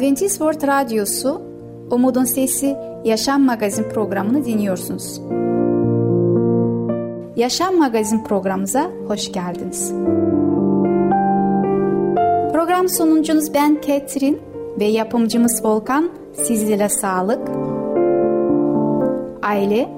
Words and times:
Adventist 0.00 0.38
World 0.38 0.62
Radyosu 0.62 1.42
Umutun 1.90 2.24
Sesi 2.24 2.76
Yaşam 3.04 3.42
Magazin 3.42 3.88
programını 3.88 4.44
dinliyorsunuz. 4.44 5.20
Yaşam 7.36 7.78
Magazin 7.78 8.24
programımıza 8.24 8.90
hoş 9.08 9.32
geldiniz. 9.32 9.92
Program 12.52 12.88
sunucunuz 12.88 13.54
ben 13.54 13.80
Ketrin 13.80 14.40
ve 14.78 14.84
yapımcımız 14.84 15.64
Volkan 15.64 16.10
sizlere 16.32 16.88
sağlık, 16.88 17.48
aile 19.42 19.88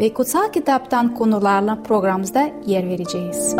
ve 0.00 0.14
kutsal 0.14 0.52
kitaptan 0.52 1.14
konularla 1.14 1.82
programımızda 1.82 2.48
yer 2.66 2.88
vereceğiz. 2.88 3.56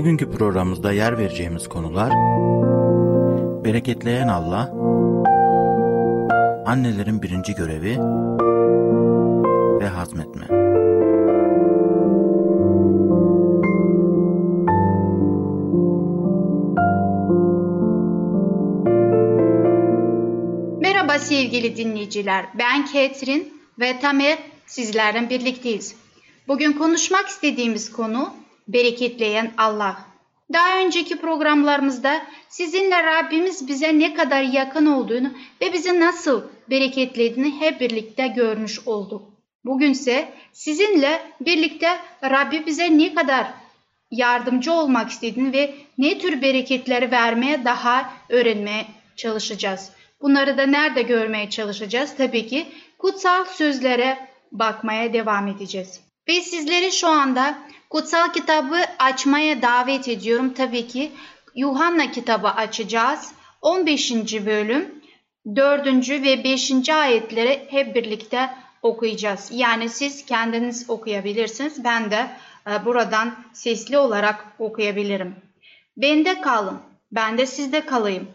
Bugünkü 0.00 0.30
programımızda 0.30 0.92
yer 0.92 1.18
vereceğimiz 1.18 1.68
konular 1.68 2.12
Bereketleyen 3.64 4.28
Allah 4.28 4.72
Annelerin 6.66 7.22
birinci 7.22 7.54
görevi 7.54 7.98
ve 9.80 9.88
hazmetme. 9.88 10.46
Merhaba 20.80 21.18
sevgili 21.18 21.76
dinleyiciler. 21.76 22.46
Ben 22.58 22.86
Ketrin 22.86 23.52
ve 23.80 24.00
Tamer 24.00 24.38
sizlerle 24.66 25.30
birlikteyiz. 25.30 25.94
Bugün 26.48 26.72
konuşmak 26.72 27.26
istediğimiz 27.28 27.92
konu 27.92 28.39
bereketleyen 28.72 29.52
Allah. 29.58 30.10
Daha 30.52 30.78
önceki 30.78 31.16
programlarımızda 31.16 32.22
sizinle 32.48 33.02
Rabbimiz 33.02 33.68
bize 33.68 33.98
ne 33.98 34.14
kadar 34.14 34.42
yakın 34.42 34.86
olduğunu 34.86 35.32
ve 35.60 35.72
bizi 35.72 36.00
nasıl 36.00 36.42
bereketlediğini 36.70 37.60
hep 37.60 37.80
birlikte 37.80 38.26
görmüş 38.26 38.86
olduk. 38.86 39.22
Bugünse 39.64 40.28
sizinle 40.52 41.22
birlikte 41.40 41.98
Rabbi 42.24 42.66
bize 42.66 42.98
ne 42.98 43.14
kadar 43.14 43.46
yardımcı 44.10 44.72
olmak 44.72 45.10
istediğini 45.10 45.52
ve 45.52 45.74
ne 45.98 46.18
tür 46.18 46.42
bereketleri 46.42 47.10
vermeye 47.10 47.64
daha 47.64 48.12
öğrenmeye 48.28 48.86
çalışacağız. 49.16 49.90
Bunları 50.20 50.58
da 50.58 50.66
nerede 50.66 51.02
görmeye 51.02 51.50
çalışacağız? 51.50 52.14
Tabii 52.16 52.46
ki 52.46 52.66
kutsal 52.98 53.44
sözlere 53.44 54.28
bakmaya 54.52 55.12
devam 55.12 55.48
edeceğiz. 55.48 56.00
Ve 56.28 56.40
sizleri 56.40 56.92
şu 56.92 57.08
anda 57.08 57.58
kutsal 57.90 58.32
kitabı 58.32 58.78
açmaya 58.98 59.62
davet 59.62 60.08
ediyorum. 60.08 60.54
Tabii 60.54 60.86
ki 60.86 61.12
Yuhanna 61.54 62.10
kitabı 62.10 62.48
açacağız. 62.48 63.32
15. 63.62 64.12
bölüm 64.46 64.94
4. 65.56 65.86
ve 66.10 66.44
5. 66.44 66.88
ayetleri 66.88 67.66
hep 67.70 67.94
birlikte 67.94 68.50
okuyacağız. 68.82 69.48
Yani 69.52 69.88
siz 69.88 70.26
kendiniz 70.26 70.90
okuyabilirsiniz. 70.90 71.84
Ben 71.84 72.10
de 72.10 72.30
e, 72.66 72.84
buradan 72.84 73.34
sesli 73.52 73.98
olarak 73.98 74.46
okuyabilirim. 74.58 75.34
Bende 75.96 76.40
kalın, 76.40 76.78
ben 77.12 77.38
de 77.38 77.46
sizde 77.46 77.86
kalayım. 77.86 78.28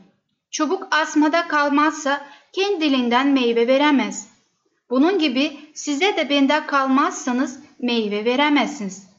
Çubuk 0.51 0.87
asmada 0.91 1.47
kalmazsa 1.47 2.25
kendiliğinden 2.53 3.27
meyve 3.27 3.67
veremez. 3.67 4.27
Bunun 4.89 5.19
gibi 5.19 5.57
size 5.73 6.17
de 6.17 6.29
bende 6.29 6.65
kalmazsanız 6.65 7.59
meyve 7.79 8.25
veremezsiniz. 8.25 9.14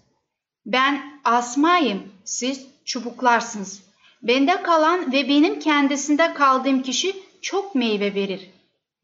Ben 0.67 1.21
asmayım, 1.25 2.03
siz 2.25 2.67
çubuklarsınız. 2.85 3.83
Bende 4.23 4.63
kalan 4.63 5.13
ve 5.13 5.29
benim 5.29 5.59
kendisinde 5.59 6.35
kaldığım 6.35 6.83
kişi 6.83 7.17
çok 7.43 7.75
meyve 7.75 8.15
verir. 8.15 8.51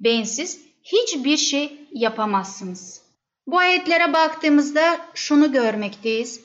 Bensiz 0.01 0.61
hiçbir 0.83 1.37
şey 1.37 1.79
yapamazsınız. 1.93 3.03
Bu 3.47 3.59
ayetlere 3.59 4.13
baktığımızda 4.13 5.01
şunu 5.15 5.53
görmekteyiz. 5.53 6.41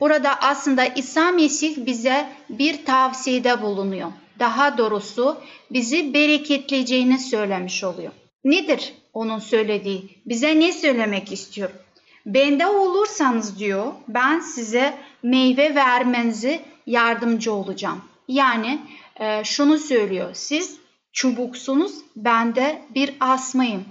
Burada 0.00 0.40
aslında 0.40 0.84
İsa 0.86 1.30
Mesih 1.30 1.86
bize 1.86 2.28
bir 2.48 2.84
tavsiyede 2.84 3.62
bulunuyor. 3.62 4.12
Daha 4.38 4.78
doğrusu 4.78 5.40
bizi 5.70 6.14
bereketleyeceğini 6.14 7.18
söylemiş 7.18 7.84
oluyor. 7.84 8.12
Nedir 8.44 8.94
onun 9.12 9.38
söylediği? 9.38 10.22
Bize 10.26 10.60
ne 10.60 10.72
söylemek 10.72 11.32
istiyor? 11.32 11.70
Bende 12.26 12.66
olursanız 12.66 13.58
diyor 13.58 13.92
ben 14.08 14.40
size 14.40 14.94
meyve 15.22 15.74
vermenizi 15.74 16.60
yardımcı 16.86 17.52
olacağım. 17.52 18.00
Yani 18.28 18.80
e, 19.16 19.44
şunu 19.44 19.78
söylüyor. 19.78 20.30
Siz 20.34 20.78
çubuksunuz 21.12 21.92
ben 22.16 22.54
de 22.54 22.82
bir 22.94 23.14
asmayım. 23.20 23.84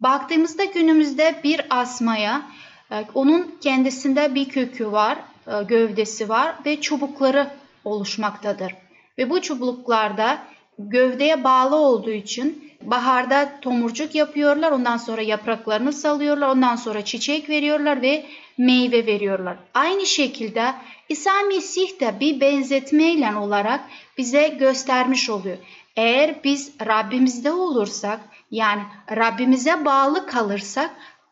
Baktığımızda 0.00 0.64
günümüzde 0.64 1.40
bir 1.44 1.60
asmaya 1.70 2.42
e, 2.90 3.04
onun 3.14 3.54
kendisinde 3.60 4.34
bir 4.34 4.48
kökü 4.48 4.92
var, 4.92 5.18
e, 5.46 5.62
gövdesi 5.62 6.28
var 6.28 6.54
ve 6.66 6.80
çubukları 6.80 7.50
oluşmaktadır. 7.84 8.74
Ve 9.18 9.30
bu 9.30 9.42
çubuklarda 9.42 10.38
gövdeye 10.78 11.44
bağlı 11.44 11.76
olduğu 11.76 12.10
için 12.10 12.65
baharda 12.90 13.60
tomurcuk 13.60 14.14
yapıyorlar. 14.14 14.72
Ondan 14.72 14.96
sonra 14.96 15.22
yapraklarını 15.22 15.92
salıyorlar. 15.92 16.48
Ondan 16.48 16.76
sonra 16.76 17.04
çiçek 17.04 17.50
veriyorlar 17.50 18.02
ve 18.02 18.26
meyve 18.58 19.06
veriyorlar. 19.06 19.56
Aynı 19.74 20.06
şekilde 20.06 20.74
İsa 21.08 21.42
Mesih 21.48 22.00
de 22.00 22.20
bir 22.20 22.40
benzetmeyle 22.40 23.36
olarak 23.36 23.80
bize 24.18 24.48
göstermiş 24.48 25.30
oluyor. 25.30 25.56
Eğer 25.96 26.44
biz 26.44 26.72
Rabbimizde 26.86 27.52
olursak 27.52 28.20
yani 28.50 28.82
Rabbimize 29.16 29.84
bağlı 29.84 30.26
kalırsak 30.26 30.90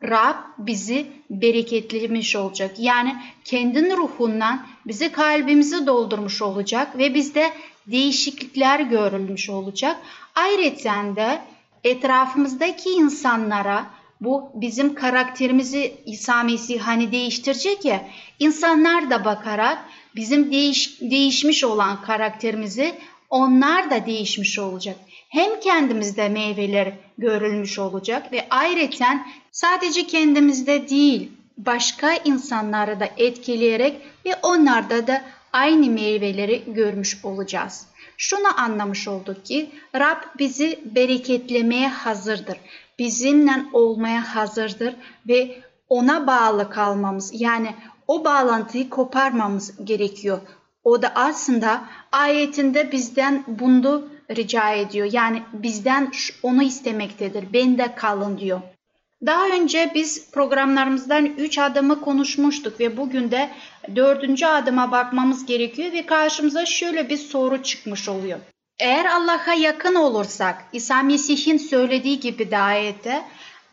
Rab 0.09 0.37
bizi 0.59 1.07
bereketlemiş 1.31 2.37
olacak. 2.37 2.75
Yani 2.79 3.17
kendin 3.45 3.97
ruhundan 3.97 4.67
bizi 4.87 5.13
kalbimizi 5.13 5.87
doldurmuş 5.87 6.43
olacak 6.43 6.99
ve 6.99 7.15
bizde 7.15 7.51
değişiklikler 7.87 8.81
görülmüş 8.81 9.51
olacak. 9.51 9.97
Ayrıca 10.35 11.17
de 11.17 11.41
etrafımızdaki 11.85 12.91
insanlara 12.91 13.87
bu 14.21 14.51
bizim 14.55 14.95
karakterimizi 14.95 15.97
İsa 16.07 16.43
Mesih 16.43 16.81
hani 16.81 17.13
değiştirecek 17.13 17.85
ya 17.85 18.09
insanlar 18.39 19.11
da 19.11 19.25
bakarak 19.25 19.79
bizim 20.17 20.53
değiş, 20.53 21.01
değişmiş 21.01 21.65
olan 21.65 22.03
karakterimizi 22.03 22.95
onlar 23.31 23.91
da 23.91 24.07
değişmiş 24.07 24.59
olacak. 24.59 24.97
Hem 25.34 25.61
kendimizde 25.61 26.28
meyveler 26.28 26.93
görülmüş 27.19 27.78
olacak 27.78 28.33
ve 28.33 28.47
ayrıca 28.50 29.06
sadece 29.50 30.06
kendimizde 30.06 30.89
değil 30.89 31.33
başka 31.59 32.12
insanları 32.15 33.00
da 33.00 33.09
etkileyerek 33.17 34.00
ve 34.27 34.31
onlarda 34.43 35.06
da 35.06 35.23
aynı 35.53 35.91
meyveleri 35.91 36.65
görmüş 36.67 37.25
olacağız. 37.25 37.87
Şunu 38.17 38.61
anlamış 38.61 39.09
olduk 39.09 39.44
ki 39.44 39.71
Rab 39.94 40.23
bizi 40.38 40.81
bereketlemeye 40.85 41.88
hazırdır. 41.88 42.56
Bizimle 42.99 43.64
olmaya 43.73 44.35
hazırdır 44.37 44.94
ve 45.29 45.62
ona 45.88 46.26
bağlı 46.26 46.70
kalmamız 46.70 47.41
yani 47.41 47.75
o 48.09 48.25
bağlantıyı 48.25 48.91
koparmamız 48.91 49.85
gerekiyor. 49.85 50.38
O 50.85 51.03
da 51.03 51.12
aslında 51.14 51.85
ayetinde 52.12 52.93
bizden 52.93 53.44
bunu 53.47 54.13
rica 54.31 54.71
ediyor. 54.71 55.09
Yani 55.12 55.43
bizden 55.53 56.12
onu 56.43 56.62
istemektedir. 56.62 57.53
Bende 57.53 57.94
kalın 57.94 58.38
diyor. 58.38 58.61
Daha 59.26 59.49
önce 59.49 59.91
biz 59.94 60.31
programlarımızdan 60.31 61.26
3 61.26 61.59
adımı 61.59 62.00
konuşmuştuk 62.00 62.81
ve 62.81 62.97
bugün 62.97 63.31
de 63.31 63.50
4. 63.97 64.43
adıma 64.43 64.93
bakmamız 64.93 65.47
gerekiyor 65.47 65.93
ve 65.93 66.06
karşımıza 66.06 66.67
şöyle 66.67 67.09
bir 67.09 67.17
soru 67.17 67.62
çıkmış 67.62 68.09
oluyor. 68.09 68.38
Eğer 68.79 69.05
Allah'a 69.05 69.55
yakın 69.55 69.94
olursak, 69.94 70.65
İsa 70.73 71.03
Mesih'in 71.03 71.56
söylediği 71.56 72.21
gibi 72.21 72.50
de 72.50 72.59
ayette, 72.59 73.25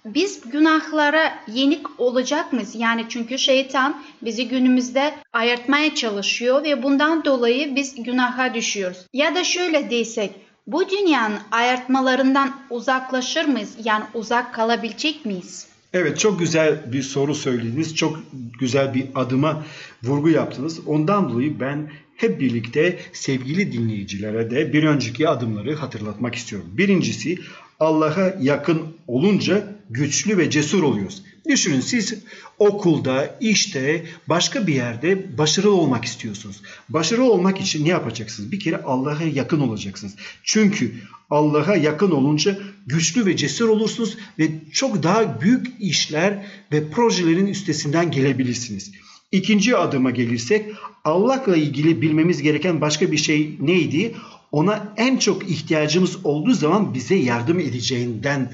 biz 0.06 0.42
günahlara 0.52 1.34
yenik 1.48 2.00
olacak 2.00 2.54
mıyız? 2.54 2.76
Yani 2.76 3.06
çünkü 3.10 3.38
şeytan 3.38 4.02
bizi 4.22 4.48
günümüzde 4.48 5.14
ayırtmaya 5.34 5.96
çalışıyor 5.96 6.64
ve 6.64 6.84
bundan 6.84 7.26
dolayı 7.26 7.76
biz 7.76 8.04
günaha 8.04 8.54
düşüyoruz. 8.54 9.06
Ya 9.14 9.36
da 9.36 9.44
şöyle 9.44 9.90
desek, 9.90 10.32
bu 10.68 10.90
dünyanın 10.90 11.40
ayartmalarından 11.52 12.56
uzaklaşır 12.70 13.46
mıyız? 13.46 13.78
Yani 13.84 14.04
uzak 14.14 14.54
kalabilecek 14.54 15.26
miyiz? 15.26 15.68
Evet 15.94 16.20
çok 16.20 16.40
güzel 16.40 16.94
bir 16.94 17.02
soru 17.02 17.36
söylediniz. 17.36 17.96
Çok 17.96 18.20
güzel 18.60 18.94
bir 18.94 19.06
adıma 19.16 19.64
vurgu 20.04 20.30
yaptınız. 20.30 20.88
Ondan 20.88 21.30
dolayı 21.30 21.60
ben 21.60 21.92
hep 22.16 22.40
birlikte 22.40 23.00
sevgili 23.14 23.72
dinleyicilere 23.72 24.52
de 24.52 24.74
bir 24.74 24.84
önceki 24.84 25.30
adımları 25.30 25.76
hatırlatmak 25.76 26.36
istiyorum. 26.36 26.68
Birincisi 26.78 27.38
Allah'a 27.80 28.34
yakın 28.42 28.82
olunca 29.08 29.81
güçlü 29.92 30.38
ve 30.38 30.50
cesur 30.50 30.84
oluyoruz. 30.84 31.24
Düşünün 31.50 31.82
siz 31.82 32.14
okulda, 32.60 33.38
işte, 33.42 34.06
başka 34.30 34.68
bir 34.68 34.74
yerde 34.74 35.38
başarılı 35.38 35.76
olmak 35.76 36.06
istiyorsunuz. 36.06 36.62
Başarılı 36.90 37.32
olmak 37.32 37.62
için 37.62 37.86
ne 37.86 37.90
yapacaksınız? 37.90 38.52
Bir 38.52 38.60
kere 38.60 38.82
Allah'a 38.84 39.24
yakın 39.24 39.60
olacaksınız. 39.60 40.16
Çünkü 40.44 40.94
Allah'a 41.30 41.76
yakın 41.76 42.12
olunca 42.12 42.58
güçlü 42.88 43.26
ve 43.26 43.38
cesur 43.38 43.70
olursunuz 43.70 44.18
ve 44.40 44.50
çok 44.72 45.04
daha 45.04 45.42
büyük 45.42 45.68
işler 45.80 46.46
ve 46.72 46.90
projelerin 46.90 47.48
üstesinden 47.48 48.12
gelebilirsiniz. 48.12 48.92
İkinci 49.32 49.78
adıma 49.78 50.12
gelirsek 50.12 50.66
Allah'la 51.04 51.58
ilgili 51.58 52.02
bilmemiz 52.02 52.42
gereken 52.42 52.82
başka 52.82 53.12
bir 53.12 53.18
şey 53.18 53.58
neydi? 53.60 54.16
Ona 54.52 54.94
en 54.98 55.18
çok 55.18 55.50
ihtiyacımız 55.50 56.26
olduğu 56.26 56.54
zaman 56.54 56.94
bize 56.94 57.16
yardım 57.16 57.60
edeceğinden 57.60 58.52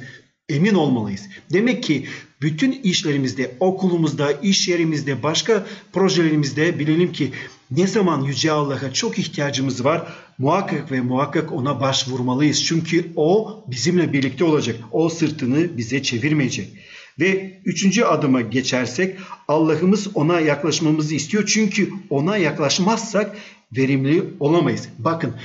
emin 0.49 0.73
olmalıyız. 0.73 1.21
Demek 1.53 1.83
ki 1.83 2.05
bütün 2.41 2.71
işlerimizde, 2.71 3.55
okulumuzda, 3.59 4.31
iş 4.31 4.67
yerimizde, 4.67 5.23
başka 5.23 5.65
projelerimizde 5.93 6.79
bilelim 6.79 7.11
ki 7.11 7.31
ne 7.71 7.87
zaman 7.87 8.23
Yüce 8.23 8.51
Allah'a 8.51 8.93
çok 8.93 9.19
ihtiyacımız 9.19 9.85
var 9.85 10.07
muhakkak 10.37 10.91
ve 10.91 11.01
muhakkak 11.01 11.51
ona 11.51 11.81
başvurmalıyız. 11.81 12.65
Çünkü 12.65 13.05
o 13.15 13.63
bizimle 13.67 14.13
birlikte 14.13 14.43
olacak. 14.43 14.75
O 14.91 15.09
sırtını 15.09 15.77
bize 15.77 16.03
çevirmeyecek. 16.03 16.69
Ve 17.19 17.59
üçüncü 17.65 18.03
adıma 18.03 18.41
geçersek 18.41 19.17
Allah'ımız 19.47 20.07
ona 20.15 20.39
yaklaşmamızı 20.39 21.15
istiyor. 21.15 21.43
Çünkü 21.47 21.89
ona 22.09 22.37
yaklaşmazsak 22.37 23.35
verimli 23.77 24.23
olamayız. 24.39 24.89
Bakın 24.99 25.35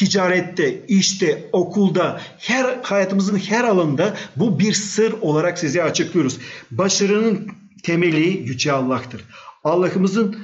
ticarette, 0.00 0.86
işte, 0.88 1.48
okulda, 1.52 2.20
her 2.38 2.78
hayatımızın 2.82 3.36
her 3.36 3.64
alanında 3.64 4.16
bu 4.36 4.58
bir 4.58 4.72
sır 4.72 5.12
olarak 5.20 5.58
size 5.58 5.82
açıklıyoruz. 5.82 6.38
Başarının 6.70 7.48
temeli 7.82 8.48
Yüce 8.48 8.72
Allah'tır. 8.72 9.24
Allah'ımızın 9.64 10.38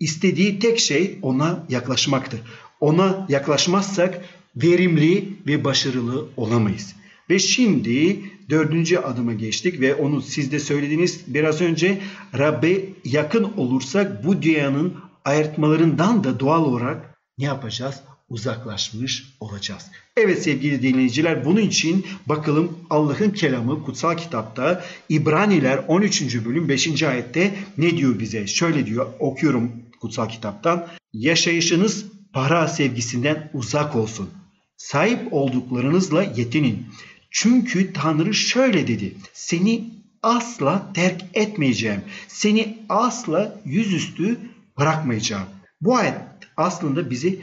istediği 0.00 0.58
tek 0.58 0.78
şey 0.78 1.18
ona 1.22 1.64
yaklaşmaktır. 1.68 2.40
Ona 2.80 3.26
yaklaşmazsak 3.28 4.20
verimli 4.56 5.28
ve 5.46 5.64
başarılı 5.64 6.28
olamayız. 6.36 6.94
Ve 7.30 7.38
şimdi 7.38 8.20
dördüncü 8.50 8.96
adıma 8.96 9.32
geçtik 9.32 9.80
ve 9.80 9.94
onu 9.94 10.22
siz 10.22 10.52
de 10.52 10.58
söylediniz 10.58 11.20
biraz 11.26 11.60
önce 11.60 11.98
Rabbe 12.38 12.84
yakın 13.04 13.52
olursak 13.56 14.24
bu 14.24 14.42
dünyanın 14.42 14.94
ayırtmalarından 15.24 16.24
da 16.24 16.40
doğal 16.40 16.64
olarak 16.64 17.18
ne 17.38 17.44
yapacağız? 17.44 18.02
Uzaklaşmış 18.30 19.34
olacağız. 19.40 19.90
Evet 20.16 20.42
sevgili 20.42 20.82
dinleyiciler 20.82 21.44
bunun 21.44 21.60
için 21.60 22.06
bakalım 22.26 22.78
Allah'ın 22.90 23.30
kelamı 23.30 23.84
kutsal 23.84 24.16
kitapta 24.16 24.84
İbraniler 25.08 25.84
13. 25.88 26.44
bölüm 26.44 26.68
5. 26.68 27.02
ayette 27.02 27.54
ne 27.78 27.96
diyor 27.96 28.18
bize? 28.18 28.46
Şöyle 28.46 28.86
diyor 28.86 29.06
okuyorum 29.18 29.72
kutsal 30.00 30.28
kitaptan. 30.28 30.86
Yaşayışınız 31.12 32.04
para 32.32 32.68
sevgisinden 32.68 33.50
uzak 33.54 33.96
olsun. 33.96 34.30
Sahip 34.76 35.32
olduklarınızla 35.32 36.22
yetinin. 36.22 36.86
Çünkü 37.30 37.92
Tanrı 37.92 38.34
şöyle 38.34 38.88
dedi. 38.88 39.14
Seni 39.32 39.84
asla 40.22 40.92
terk 40.94 41.24
etmeyeceğim. 41.34 42.00
Seni 42.28 42.78
asla 42.88 43.60
yüzüstü 43.64 44.38
bırakmayacağım. 44.78 45.46
Bu 45.80 45.96
ayet 45.96 46.14
aslında 46.56 47.10
bizi 47.10 47.40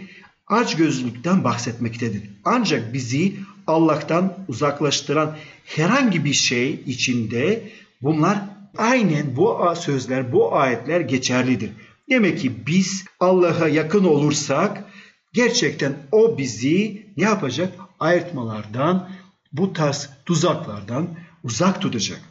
açgözlülükten 0.47 1.43
bahsetmektedir. 1.43 2.23
Ancak 2.43 2.93
bizi 2.93 3.35
Allah'tan 3.67 4.33
uzaklaştıran 4.47 5.37
herhangi 5.65 6.25
bir 6.25 6.33
şey 6.33 6.83
içinde 6.85 7.69
bunlar 8.01 8.41
aynen 8.77 9.35
bu 9.35 9.73
sözler, 9.79 10.31
bu 10.31 10.55
ayetler 10.55 11.01
geçerlidir. 11.01 11.71
Demek 12.09 12.39
ki 12.39 12.67
biz 12.67 13.05
Allah'a 13.19 13.67
yakın 13.67 14.03
olursak 14.03 14.83
gerçekten 15.33 15.93
o 16.11 16.37
bizi 16.37 17.05
ne 17.17 17.23
yapacak? 17.23 17.73
Ayırtmalardan, 17.99 19.09
bu 19.53 19.73
tarz 19.73 20.09
tuzaklardan 20.25 21.07
uzak 21.43 21.81
tutacak. 21.81 22.21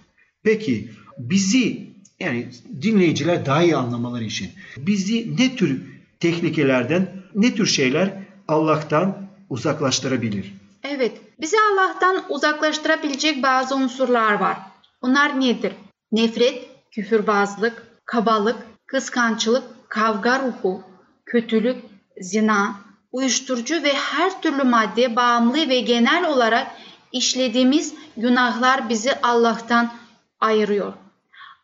Peki 0.42 0.90
bizi 1.18 1.94
yani 2.20 2.48
dinleyiciler 2.82 3.46
daha 3.46 3.62
iyi 3.62 3.76
anlamaları 3.76 4.24
için 4.24 4.50
bizi 4.76 5.36
ne 5.36 5.56
tür 5.56 5.82
tehlikelerden, 6.20 7.23
ne 7.34 7.54
tür 7.54 7.66
şeyler 7.66 8.12
Allah'tan 8.48 9.16
uzaklaştırabilir? 9.50 10.54
Evet, 10.82 11.20
bizi 11.40 11.56
Allah'tan 11.72 12.24
uzaklaştırabilecek 12.28 13.42
bazı 13.42 13.76
unsurlar 13.76 14.32
var. 14.32 14.56
Onlar 15.02 15.40
nedir? 15.40 15.72
Nefret, 16.12 16.68
küfürbazlık, 16.90 17.82
kabalık, 18.04 18.56
kıskançlık, 18.86 19.62
kavga 19.88 20.40
ruhu, 20.40 20.82
kötülük, 21.26 21.84
zina, 22.20 22.76
uyuşturucu 23.12 23.82
ve 23.82 23.92
her 23.92 24.42
türlü 24.42 24.64
madde 24.64 25.16
bağımlı 25.16 25.68
ve 25.68 25.80
genel 25.80 26.28
olarak 26.28 26.66
işlediğimiz 27.12 27.94
günahlar 28.16 28.88
bizi 28.88 29.20
Allah'tan 29.22 29.92
ayırıyor. 30.40 30.92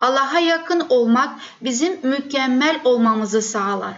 Allah'a 0.00 0.38
yakın 0.38 0.86
olmak 0.88 1.40
bizim 1.60 1.98
mükemmel 2.02 2.80
olmamızı 2.84 3.42
sağlar. 3.42 3.94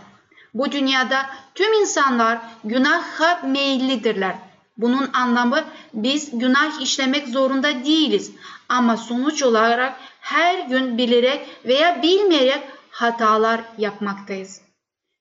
Bu 0.55 0.73
dünyada 0.73 1.27
tüm 1.55 1.73
insanlar 1.73 2.39
günaha 2.65 3.43
meyillidirler. 3.47 4.37
Bunun 4.77 5.11
anlamı 5.13 5.65
biz 5.95 6.39
günah 6.39 6.81
işlemek 6.81 7.29
zorunda 7.29 7.85
değiliz. 7.85 8.33
Ama 8.69 8.97
sonuç 8.97 9.43
olarak 9.43 9.97
her 10.21 10.69
gün 10.69 10.99
bilerek 10.99 11.49
veya 11.65 12.03
bilmeyerek 12.03 12.63
hatalar 12.91 13.61
yapmaktayız. 13.79 14.61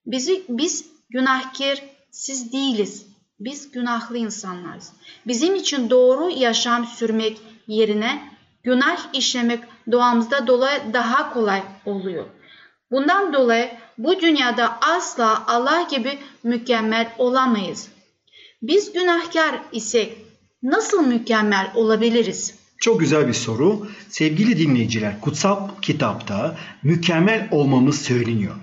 Bizi, 0.06 0.44
biz 0.48 0.86
günahkar 1.10 1.82
siz 2.10 2.52
değiliz. 2.52 3.06
Biz 3.40 3.70
günahlı 3.70 4.18
insanlarız. 4.18 4.92
Bizim 5.26 5.54
için 5.54 5.90
doğru 5.90 6.30
yaşam 6.30 6.86
sürmek 6.86 7.40
yerine 7.66 8.28
günah 8.62 9.14
işlemek 9.14 9.60
doğamızda 9.92 10.46
dolayı 10.46 10.80
daha 10.92 11.32
kolay 11.32 11.62
oluyor. 11.86 12.24
Bundan 12.92 13.32
dolayı 13.32 13.70
bu 13.98 14.20
dünyada 14.20 14.78
asla 14.80 15.46
Allah 15.46 15.88
gibi 15.90 16.18
mükemmel 16.44 17.12
olamayız. 17.18 17.88
Biz 18.62 18.92
günahkar 18.92 19.62
isek 19.72 20.16
nasıl 20.62 21.06
mükemmel 21.06 21.72
olabiliriz? 21.74 22.54
Çok 22.80 23.00
güzel 23.00 23.28
bir 23.28 23.32
soru. 23.32 23.86
Sevgili 24.08 24.58
dinleyiciler, 24.58 25.20
kutsal 25.20 25.68
kitapta 25.82 26.56
mükemmel 26.82 27.48
olmamız 27.50 28.02
söyleniyor. 28.02 28.54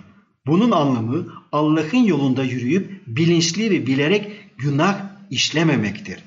Bunun 0.46 0.72
anlamı 0.72 1.28
Allah'ın 1.52 2.04
yolunda 2.04 2.44
yürüyüp 2.44 3.02
bilinçli 3.08 3.72
ve 3.72 3.88
bilerek 3.88 4.32
günah 4.58 5.02
işlememektir. 5.30 6.20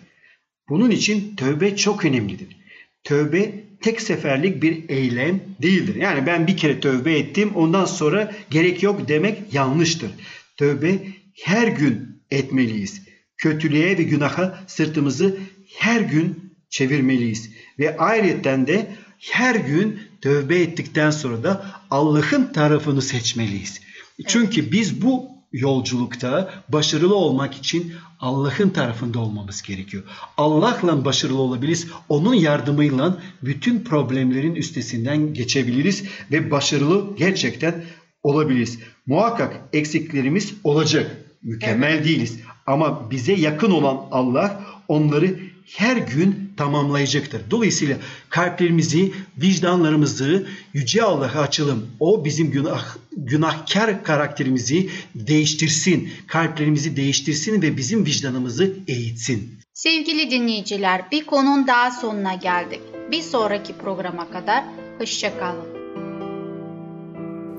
Bunun 0.69 0.91
için 0.91 1.37
tövbe 1.37 1.77
çok 1.77 2.05
önemlidir. 2.05 2.62
Tövbe 3.05 3.65
tek 3.81 4.01
seferlik 4.01 4.63
bir 4.63 4.89
eylem 4.89 5.41
değildir. 5.63 5.95
Yani 5.95 6.27
ben 6.27 6.47
bir 6.47 6.57
kere 6.57 6.81
tövbe 6.81 7.19
ettim 7.19 7.51
ondan 7.55 7.85
sonra 7.85 8.33
gerek 8.51 8.83
yok 8.83 9.09
demek 9.09 9.55
yanlıştır. 9.55 10.11
Tövbe 10.57 10.99
her 11.45 11.69
gün 11.69 12.23
etmeliyiz. 12.31 13.03
Kötülüğe 13.37 13.99
ve 13.99 14.03
günaha 14.03 14.65
sırtımızı 14.67 15.39
her 15.77 16.01
gün 16.01 16.55
çevirmeliyiz. 16.71 17.51
Ve 17.79 17.97
ayrıca 17.97 18.67
de 18.67 18.87
her 19.31 19.55
gün 19.55 20.01
tövbe 20.21 20.61
ettikten 20.61 21.11
sonra 21.11 21.43
da 21.43 21.67
Allah'ın 21.91 22.53
tarafını 22.53 23.03
seçmeliyiz. 23.03 23.81
Çünkü 24.27 24.73
biz 24.73 25.03
bu 25.03 25.32
yolculukta 25.53 26.51
başarılı 26.69 27.15
olmak 27.15 27.55
için 27.55 27.93
Allah'ın 28.21 28.71
tarafında 28.71 29.19
olmamız 29.19 29.63
gerekiyor. 29.63 30.03
Allah'la 30.37 31.05
başarılı 31.05 31.39
olabiliriz. 31.39 31.89
Onun 32.09 32.35
yardımıyla 32.35 33.19
bütün 33.43 33.85
problemlerin 33.85 34.55
üstesinden 34.55 35.35
geçebiliriz 35.35 36.05
ve 36.31 36.51
başarılı 36.51 37.17
gerçekten 37.17 37.85
olabiliriz. 38.23 38.79
Muhakkak 39.07 39.61
eksiklerimiz 39.73 40.55
olacak. 40.65 41.17
Mükemmel 41.43 41.93
evet. 41.93 42.05
değiliz. 42.07 42.41
Ama 42.67 43.11
bize 43.11 43.33
yakın 43.33 43.71
olan 43.71 44.01
Allah 44.11 44.65
onları 44.89 45.52
her 45.67 45.97
gün 45.97 46.53
tamamlayacaktır. 46.57 47.43
Dolayısıyla 47.51 47.97
kalplerimizi, 48.29 49.13
vicdanlarımızı 49.37 50.47
Yüce 50.73 51.03
Allah'a 51.03 51.41
açalım. 51.41 51.87
O 52.01 52.25
bizim 52.25 52.51
günah, 52.51 52.97
günahkar 53.17 54.05
karakterimizi 54.05 54.91
değiştirsin, 55.15 56.11
kalplerimizi 56.27 56.97
değiştirsin 56.97 57.63
ve 57.63 57.77
bizim 57.77 58.07
vicdanımızı 58.07 58.75
eğitsin. 58.89 59.59
Sevgili 59.75 60.31
dinleyiciler, 60.31 61.03
bir 61.13 61.27
konun 61.27 61.67
daha 61.67 61.91
sonuna 61.91 62.35
geldik. 62.35 62.81
Bir 63.11 63.23
sonraki 63.23 63.73
programa 63.73 64.31
kadar 64.31 64.65
hoşçakalın. 64.99 65.73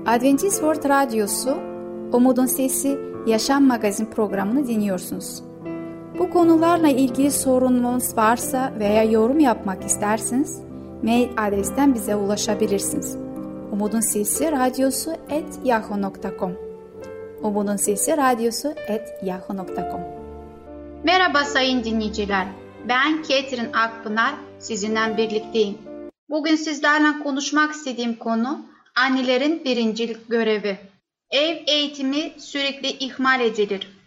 Adventist 0.06 0.60
World 0.60 0.88
Radyosu, 0.88 1.56
Umutun 2.12 2.46
Sesi 2.46 2.98
Yaşam 3.26 3.64
Magazin 3.64 4.06
programını 4.06 4.68
dinliyorsunuz. 4.68 5.42
Bu 6.18 6.30
konularla 6.30 6.88
ilgili 6.88 7.30
sorununuz 7.30 8.16
varsa 8.16 8.72
veya 8.78 9.02
yorum 9.02 9.40
yapmak 9.40 9.84
isterseniz 9.84 10.60
mail 11.02 11.28
adresten 11.36 11.94
bize 11.94 12.16
ulaşabilirsiniz. 12.16 13.16
Umutun 13.72 14.00
Sesi 14.00 14.52
Radyosu 14.52 15.12
et 15.30 15.58
yahoo.com 15.64 16.52
Umutun 17.42 17.76
Sesi 17.76 18.16
Radyosu 18.16 18.74
et 18.88 19.08
yahoo.com 19.22 20.00
Merhaba 21.04 21.44
sayın 21.44 21.84
dinleyiciler. 21.84 22.46
Ben 22.88 23.22
Ketrin 23.22 23.72
Akpınar, 23.72 24.34
sizinle 24.58 25.16
birlikteyim. 25.16 25.78
Bugün 26.28 26.56
sizlerle 26.56 27.22
konuşmak 27.22 27.72
istediğim 27.72 28.14
konu 28.18 28.66
annelerin 28.96 29.64
birincilik 29.64 30.28
görevi. 30.28 30.78
Ev 31.30 31.56
eğitimi 31.66 32.32
sürekli 32.38 32.88
ihmal 32.88 33.40
edilir. 33.40 34.03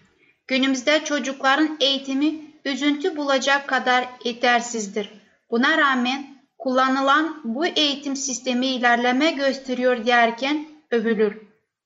Günümüzde 0.47 1.03
çocukların 1.03 1.77
eğitimi 1.79 2.35
üzüntü 2.65 3.17
bulacak 3.17 3.67
kadar 3.67 4.05
yetersizdir. 4.23 5.09
Buna 5.51 5.77
rağmen 5.77 6.37
kullanılan 6.57 7.41
bu 7.43 7.65
eğitim 7.65 8.15
sistemi 8.15 8.67
ilerleme 8.67 9.31
gösteriyor 9.31 10.05
derken 10.05 10.65
övülür. 10.91 11.37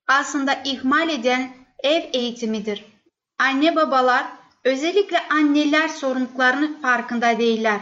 Aslında 0.08 0.53
ihmal 0.65 1.10
eden 1.10 1.51
ev 1.84 2.03
eğitimidir. 2.13 2.86
Anne 3.39 3.75
babalar, 3.75 4.25
özellikle 4.63 5.27
anneler 5.30 5.88
sorumluluklarının 5.88 6.82
farkında 6.82 7.39
değiller. 7.39 7.80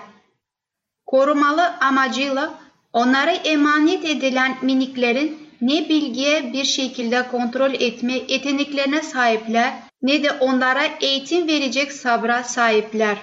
Korumalı 1.05 1.77
amacıyla 1.81 2.53
onlara 2.93 3.31
emanet 3.31 4.05
edilen 4.05 4.57
miniklerin 4.61 5.49
ne 5.61 5.89
bilgiye 5.89 6.53
bir 6.53 6.63
şekilde 6.63 7.27
kontrol 7.27 7.73
etme 7.73 8.13
yeteneklerine 8.13 9.01
sahipler 9.01 9.88
ne 10.01 10.23
de 10.23 10.31
onlara 10.31 10.83
eğitim 11.01 11.47
verecek 11.47 11.91
sabra 11.91 12.43
sahipler. 12.43 13.17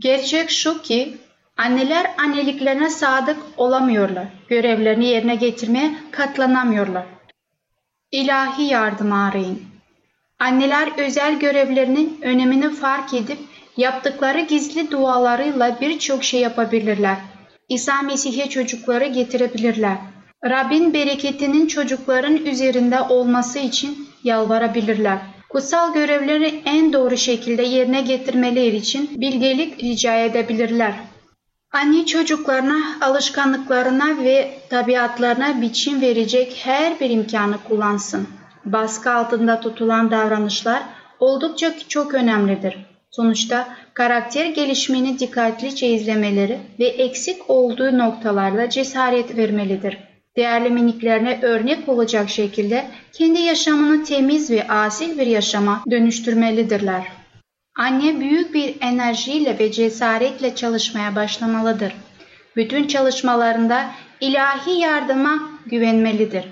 Gerçek 0.00 0.50
şu 0.50 0.82
ki 0.82 1.16
anneler 1.56 2.10
anneliklerine 2.18 2.90
sadık 2.90 3.36
olamıyorlar. 3.56 4.26
Görevlerini 4.48 5.06
yerine 5.06 5.34
getirmeye 5.34 5.94
katlanamıyorlar. 6.10 7.06
İlahi 8.12 8.62
yardım 8.62 9.12
arayın. 9.12 9.62
Anneler 10.38 10.88
özel 10.98 11.38
görevlerinin 11.38 12.18
önemini 12.22 12.70
fark 12.70 13.14
edip 13.14 13.38
yaptıkları 13.76 14.40
gizli 14.40 14.90
dualarıyla 14.90 15.80
birçok 15.80 16.24
şey 16.24 16.40
yapabilirler. 16.40 17.16
İsa 17.68 18.02
Mesih'e 18.02 18.48
çocukları 18.48 19.06
getirebilirler. 19.06 19.96
Rabbin 20.44 20.94
bereketinin 20.94 21.66
çocukların 21.66 22.36
üzerinde 22.36 23.00
olması 23.00 23.58
için 23.58 24.08
yalvarabilirler. 24.24 25.18
Kutsal 25.50 25.94
görevleri 25.94 26.62
en 26.64 26.92
doğru 26.92 27.16
şekilde 27.16 27.62
yerine 27.62 28.00
getirmeleri 28.00 28.76
için 28.76 29.20
bilgelik 29.20 29.82
rica 29.82 30.14
edebilirler. 30.16 30.94
Anne 31.72 32.06
çocuklarına, 32.06 32.78
alışkanlıklarına 33.00 34.24
ve 34.24 34.58
tabiatlarına 34.70 35.60
biçim 35.60 36.00
verecek 36.00 36.60
her 36.64 37.00
bir 37.00 37.10
imkanı 37.10 37.56
kullansın. 37.68 38.28
Baskı 38.64 39.10
altında 39.12 39.60
tutulan 39.60 40.10
davranışlar 40.10 40.82
oldukça 41.20 41.74
çok 41.88 42.14
önemlidir. 42.14 42.76
Sonuçta 43.10 43.68
karakter 43.94 44.46
gelişimini 44.46 45.18
dikkatlice 45.18 45.88
izlemeleri 45.88 46.58
ve 46.78 46.86
eksik 46.86 47.50
olduğu 47.50 47.98
noktalarda 47.98 48.70
cesaret 48.70 49.36
vermelidir. 49.36 50.07
Değerli 50.38 50.70
miniklerine 50.70 51.38
örnek 51.42 51.88
olacak 51.88 52.30
şekilde 52.30 52.86
kendi 53.12 53.40
yaşamını 53.40 54.04
temiz 54.04 54.50
ve 54.50 54.68
asil 54.68 55.18
bir 55.18 55.26
yaşama 55.26 55.82
dönüştürmelidirler. 55.90 57.02
Anne 57.78 58.20
büyük 58.20 58.54
bir 58.54 58.74
enerjiyle 58.80 59.58
ve 59.58 59.72
cesaretle 59.72 60.54
çalışmaya 60.54 61.16
başlamalıdır. 61.16 61.92
Bütün 62.56 62.86
çalışmalarında 62.86 63.90
ilahi 64.20 64.80
yardıma 64.80 65.50
güvenmelidir. 65.66 66.44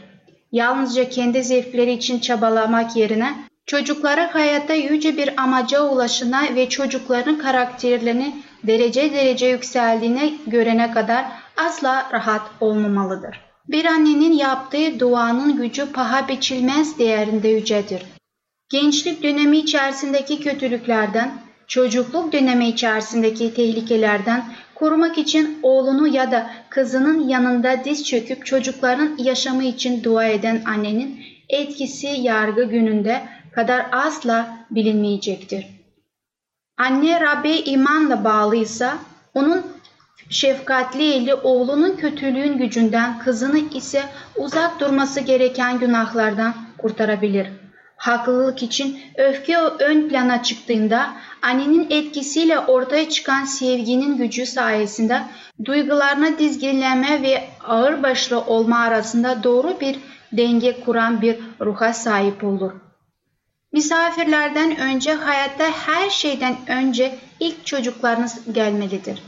Yalnızca 0.52 1.09
kendi 1.09 1.45
zevkleri 1.45 1.93
için 1.93 2.19
çabalamak 2.19 2.97
yerine 2.97 3.35
çocukları 3.66 4.21
hayatta 4.21 4.75
yüce 4.75 5.16
bir 5.16 5.43
amaca 5.43 5.83
ulaşına 5.83 6.43
ve 6.55 6.69
çocukların 6.69 7.38
karakterlerini 7.38 8.35
derece 8.62 9.12
derece 9.12 9.47
yükseldiğine 9.47 10.33
görene 10.47 10.90
kadar 10.90 11.25
asla 11.57 12.09
rahat 12.12 12.43
olmamalıdır. 12.61 13.46
Bir 13.68 13.85
annenin 13.85 14.32
yaptığı 14.32 15.00
duanın 15.00 15.56
gücü 15.56 15.92
paha 15.92 16.28
biçilmez 16.28 16.99
değerinde 16.99 17.49
yücedir. 17.49 18.02
Gençlik 18.68 19.23
dönemi 19.23 19.58
içerisindeki 19.58 20.40
kötülüklerden, 20.40 21.35
çocukluk 21.66 22.32
dönemi 22.32 22.68
içerisindeki 22.68 23.54
tehlikelerden 23.54 24.44
korumak 24.75 25.18
için 25.18 25.58
oğlunu 25.62 26.08
ya 26.08 26.30
da 26.30 26.50
kızının 26.70 27.28
yanında 27.28 27.85
diz 27.85 28.04
çöküp 28.04 28.46
çocukların 28.46 29.16
yaşamı 29.18 29.64
için 29.64 30.04
dua 30.04 30.26
eden 30.26 30.62
annenin 30.66 31.20
etkisi 31.49 32.06
yargı 32.06 32.64
gününde 32.64 33.23
kadar 33.52 33.87
asla 33.92 34.58
bilinmeyecektir. 34.70 35.66
Anne 36.78 37.20
Rabbe 37.20 37.56
imanla 37.56 38.25
bağlıysa 38.25 38.99
onun 39.35 39.75
şefkatli 40.30 41.12
eli 41.12 41.35
oğlunun 41.35 41.96
kötülüğün 41.96 42.58
gücünden 42.58 43.18
kızını 43.18 43.58
ise 43.58 44.02
uzak 44.37 44.80
durması 44.80 45.20
gereken 45.20 45.78
günahlardan 45.78 46.54
kurtarabilir. 46.78 47.46
Haklılık 47.96 48.62
için 48.62 49.00
öfke 49.16 49.58
ön 49.58 50.08
plana 50.08 50.42
çıktığında 50.42 51.12
annenin 51.42 51.87
etkisiyle 51.90 52.58
ortaya 52.58 53.08
çıkan 53.08 53.44
sevginin 53.44 54.16
gücü 54.16 54.46
sayesinde 54.46 55.23
duygularına 55.64 56.38
dizginleme 56.38 57.23
ve 57.23 57.44
ağırbaşlı 57.66 58.40
olma 58.40 58.78
arasında 58.78 59.42
doğru 59.42 59.80
bir 59.80 59.99
denge 60.32 60.80
kuran 60.80 61.23
bir 61.23 61.38
ruha 61.61 61.92
sahip 61.92 62.44
olur. 62.44 62.73
Misafirlerden 63.73 64.76
önce 64.76 65.12
hayatta 65.12 65.64
her 65.64 66.11
şeyden 66.11 66.56
önce 66.68 67.18
ilk 67.40 67.66
çocuklarınız 67.66 68.52
gelmelidir. 68.52 69.23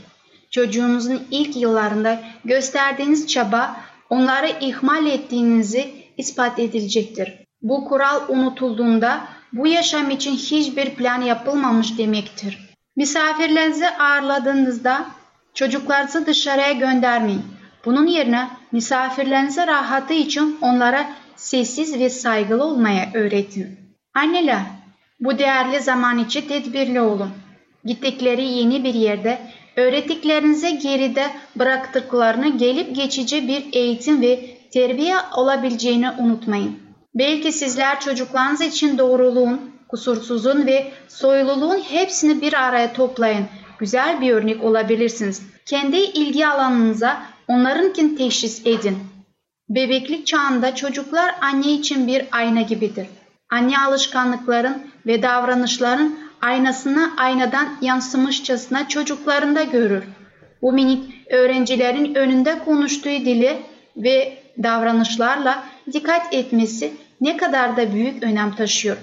Çocuğunuzun 0.51 1.21
ilk 1.31 1.55
yıllarında 1.55 2.19
gösterdiğiniz 2.45 3.27
çaba 3.27 3.75
onları 4.09 4.47
ihmal 4.61 5.05
ettiğinizi 5.05 5.93
ispat 6.17 6.59
edilecektir. 6.59 7.33
Bu 7.61 7.85
kural 7.85 8.21
unutulduğunda 8.29 9.21
bu 9.53 9.67
yaşam 9.67 10.09
için 10.09 10.31
hiçbir 10.31 10.89
plan 10.89 11.21
yapılmamış 11.21 11.97
demektir. 11.97 12.69
Misafirlerinizi 12.95 13.89
ağırladığınızda 13.89 15.05
çocuklarınızı 15.53 16.25
dışarıya 16.25 16.71
göndermeyin. 16.71 17.43
Bunun 17.85 18.07
yerine 18.07 18.49
misafirlerinize 18.71 19.67
rahatı 19.67 20.13
için 20.13 20.57
onlara 20.61 21.09
sessiz 21.35 21.99
ve 21.99 22.09
saygılı 22.09 22.63
olmaya 22.63 23.09
öğretin. 23.13 23.79
Anneler, 24.13 24.61
bu 25.19 25.37
değerli 25.37 25.79
zaman 25.79 26.17
için 26.17 26.41
tedbirli 26.47 27.01
olun. 27.01 27.31
Gittikleri 27.85 28.47
yeni 28.47 28.83
bir 28.83 28.93
yerde 28.93 29.39
öğrettiklerinize 29.79 30.71
geride 30.71 31.27
bıraktıklarını 31.55 32.57
gelip 32.57 32.95
geçici 32.95 33.47
bir 33.47 33.65
eğitim 33.73 34.21
ve 34.21 34.57
terbiye 34.73 35.15
olabileceğini 35.35 36.11
unutmayın. 36.11 36.79
Belki 37.15 37.51
sizler 37.51 37.99
çocuklarınız 37.99 38.61
için 38.61 38.97
doğruluğun, 38.97 39.61
kusursuzun 39.87 40.65
ve 40.65 40.91
soyluluğun 41.07 41.79
hepsini 41.79 42.41
bir 42.41 42.53
araya 42.53 42.93
toplayın. 42.93 43.45
Güzel 43.79 44.21
bir 44.21 44.33
örnek 44.33 44.63
olabilirsiniz. 44.63 45.41
Kendi 45.65 45.97
ilgi 45.97 46.47
alanınıza 46.47 47.21
onlarınkin 47.47 48.15
teşhis 48.15 48.61
edin. 48.65 48.97
Bebeklik 49.69 50.27
çağında 50.27 50.75
çocuklar 50.75 51.35
anne 51.41 51.71
için 51.71 52.07
bir 52.07 52.25
ayna 52.31 52.61
gibidir. 52.61 53.07
Anne 53.49 53.79
alışkanlıkların 53.87 54.91
ve 55.05 55.21
davranışların 55.21 56.28
aynasını 56.41 57.11
aynadan 57.17 57.77
yansımışçasına 57.81 58.87
çocuklarında 58.87 59.63
görür. 59.63 60.03
Bu 60.61 60.71
minik 60.71 61.31
öğrencilerin 61.31 62.15
önünde 62.15 62.59
konuştuğu 62.59 63.09
dili 63.09 63.57
ve 63.97 64.43
davranışlarla 64.63 65.63
dikkat 65.93 66.33
etmesi 66.33 66.93
ne 67.21 67.37
kadar 67.37 67.77
da 67.77 67.93
büyük 67.93 68.23
önem 68.23 68.55
taşıyor. 68.55 68.97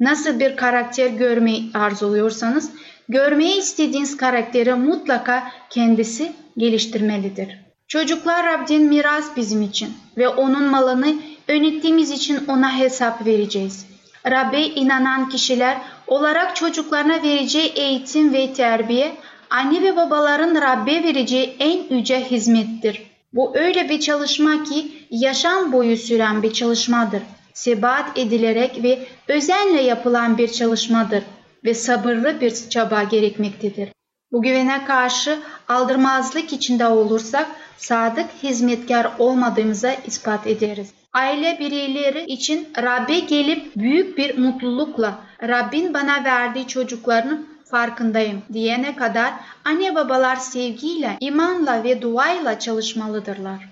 Nasıl 0.00 0.40
bir 0.40 0.56
karakter 0.56 1.06
görmeyi 1.06 1.70
arzuluyorsanız, 1.74 2.70
görmeyi 3.08 3.58
istediğiniz 3.58 4.16
karakteri 4.16 4.74
mutlaka 4.74 5.52
kendisi 5.70 6.32
geliştirmelidir. 6.56 7.58
Çocuklar 7.88 8.46
Rabbin 8.46 8.82
miras 8.82 9.36
bizim 9.36 9.62
için 9.62 9.88
ve 10.16 10.28
onun 10.28 10.64
malını 10.64 11.14
yönettiğimiz 11.48 12.10
için 12.10 12.46
ona 12.48 12.78
hesap 12.78 13.26
vereceğiz. 13.26 13.86
Rabbe 14.26 14.62
inanan 14.62 15.28
kişiler 15.28 15.78
olarak 16.06 16.56
çocuklarına 16.56 17.22
vereceği 17.22 17.68
eğitim 17.68 18.32
ve 18.32 18.52
terbiye, 18.52 19.16
anne 19.50 19.82
ve 19.82 19.96
babaların 19.96 20.62
Rabbe 20.62 21.02
vereceği 21.02 21.56
en 21.58 21.96
yüce 21.96 22.24
hizmettir. 22.24 23.02
Bu 23.32 23.56
öyle 23.56 23.88
bir 23.88 24.00
çalışma 24.00 24.64
ki 24.64 25.06
yaşam 25.10 25.72
boyu 25.72 25.96
süren 25.96 26.42
bir 26.42 26.52
çalışmadır. 26.52 27.22
Sebat 27.54 28.18
edilerek 28.18 28.82
ve 28.82 29.06
özenle 29.28 29.80
yapılan 29.82 30.38
bir 30.38 30.52
çalışmadır 30.52 31.22
ve 31.64 31.74
sabırlı 31.74 32.40
bir 32.40 32.54
çaba 32.70 33.02
gerekmektedir. 33.02 33.88
Bu 34.32 34.42
güvene 34.42 34.84
karşı 34.84 35.38
aldırmazlık 35.68 36.52
içinde 36.52 36.86
olursak 36.86 37.46
sadık 37.76 38.26
hizmetkar 38.42 39.10
olmadığımıza 39.18 39.92
ispat 40.06 40.46
ederiz. 40.46 40.99
Aile 41.12 41.58
bireyleri 41.58 42.24
için 42.26 42.68
Rabbe 42.82 43.18
gelip 43.18 43.76
büyük 43.76 44.18
bir 44.18 44.38
mutlulukla 44.38 45.20
Rabbin 45.42 45.94
bana 45.94 46.24
verdiği 46.24 46.66
çocukların 46.66 47.46
farkındayım 47.64 48.42
diyene 48.52 48.96
kadar 48.96 49.32
anne 49.64 49.94
babalar 49.94 50.36
sevgiyle, 50.36 51.16
imanla 51.20 51.84
ve 51.84 52.02
duayla 52.02 52.58
çalışmalıdırlar. 52.58 53.68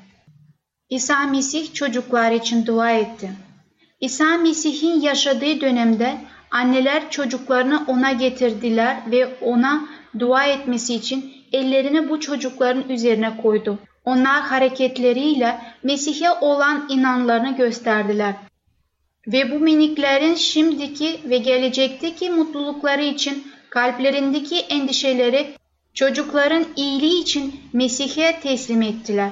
İsa 0.90 1.26
Mesih 1.26 1.75
çocuklar 1.75 2.33
için 2.33 2.66
dua 2.66 2.90
etti. 2.90 3.30
İsa 4.00 4.38
Mesih'in 4.38 5.00
yaşadığı 5.00 5.61
dönemde 5.61 6.18
anneler 6.50 7.11
çocuklarını 7.11 7.85
ona 7.87 8.12
getirdiler 8.12 8.97
ve 9.11 9.38
ona 9.40 9.88
dua 10.18 10.45
etmesi 10.45 10.95
için 10.95 11.33
ellerini 11.52 12.09
bu 12.09 12.21
çocukların 12.21 12.88
üzerine 12.88 13.37
koydu. 13.42 13.78
Onlar 14.05 14.43
hareketleriyle 14.43 15.61
Mesih'e 15.83 16.31
olan 16.31 16.87
inanlarını 16.88 17.57
gösterdiler. 17.57 18.35
Ve 19.26 19.50
bu 19.50 19.61
miniklerin 19.61 20.35
şimdiki 20.35 21.21
ve 21.25 21.38
gelecekteki 21.38 22.31
mutlulukları 22.31 23.02
için 23.02 23.47
kalplerindeki 23.71 24.59
endişeleri 24.59 25.55
çocukların 25.95 26.64
iyiliği 26.76 27.23
için 27.23 27.61
Mesih'e 27.73 28.40
teslim 28.40 28.83
ettiler. 28.83 29.31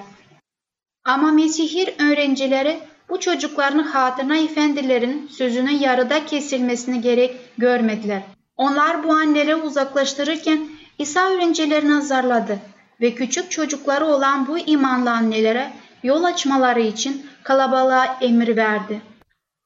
Ama 1.04 1.32
Mesih'in 1.32 2.02
öğrencileri 2.02 2.78
bu 3.08 3.20
çocukların 3.20 3.82
hatırına 3.82 4.36
efendilerin 4.36 5.28
sözünün 5.32 5.78
yarıda 5.78 6.26
kesilmesini 6.26 7.00
gerek 7.00 7.36
görmediler. 7.58 8.22
Onlar 8.56 9.04
bu 9.04 9.12
anneleri 9.12 9.56
uzaklaştırırken 9.56 10.68
İsa 10.98 11.30
öğrencilerini 11.30 11.96
azarladı 11.96 12.58
ve 13.00 13.14
küçük 13.14 13.50
çocukları 13.50 14.06
olan 14.06 14.46
bu 14.48 14.58
imanlı 14.58 15.10
annelere 15.10 15.72
yol 16.02 16.24
açmaları 16.24 16.80
için 16.80 17.26
kalabalığa 17.42 18.18
emir 18.20 18.56
verdi. 18.56 19.00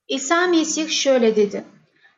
İsa 0.08 0.46
Mesih 0.46 0.88
şöyle 0.88 1.36
dedi. 1.36 1.64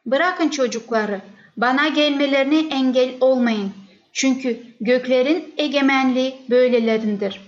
Bırakın 0.06 0.48
çocukları, 0.48 1.20
bana 1.56 1.88
gelmelerine 1.88 2.58
engel 2.58 3.10
olmayın. 3.20 3.72
Çünkü 4.12 4.62
göklerin 4.80 5.54
egemenliği 5.56 6.36
böylelerindir. 6.50 7.40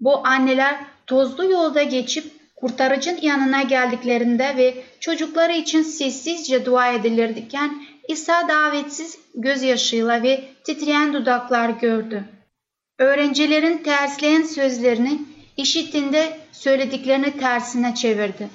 Bu 0.00 0.26
anneler 0.26 0.76
tozlu 1.06 1.44
yolda 1.44 1.82
geçip 1.82 2.24
kurtarıcın 2.56 3.18
yanına 3.22 3.62
geldiklerinde 3.62 4.56
ve 4.56 4.74
çocukları 5.00 5.52
için 5.52 5.82
sessizce 5.82 6.64
dua 6.64 6.92
edilirken 6.92 7.82
İsa 8.08 8.48
davetsiz 8.48 9.18
gözyaşıyla 9.34 10.22
ve 10.22 10.44
titreyen 10.64 11.12
dudaklar 11.12 11.68
gördü. 11.68 12.24
Öğrencilerin 12.98 13.78
tersleyen 13.78 14.42
sözlerini 14.42 15.22
işittiğinde 15.56 16.36
söylediklerini 16.52 17.38
tersine 17.38 17.94
çevirdi. 17.94 18.48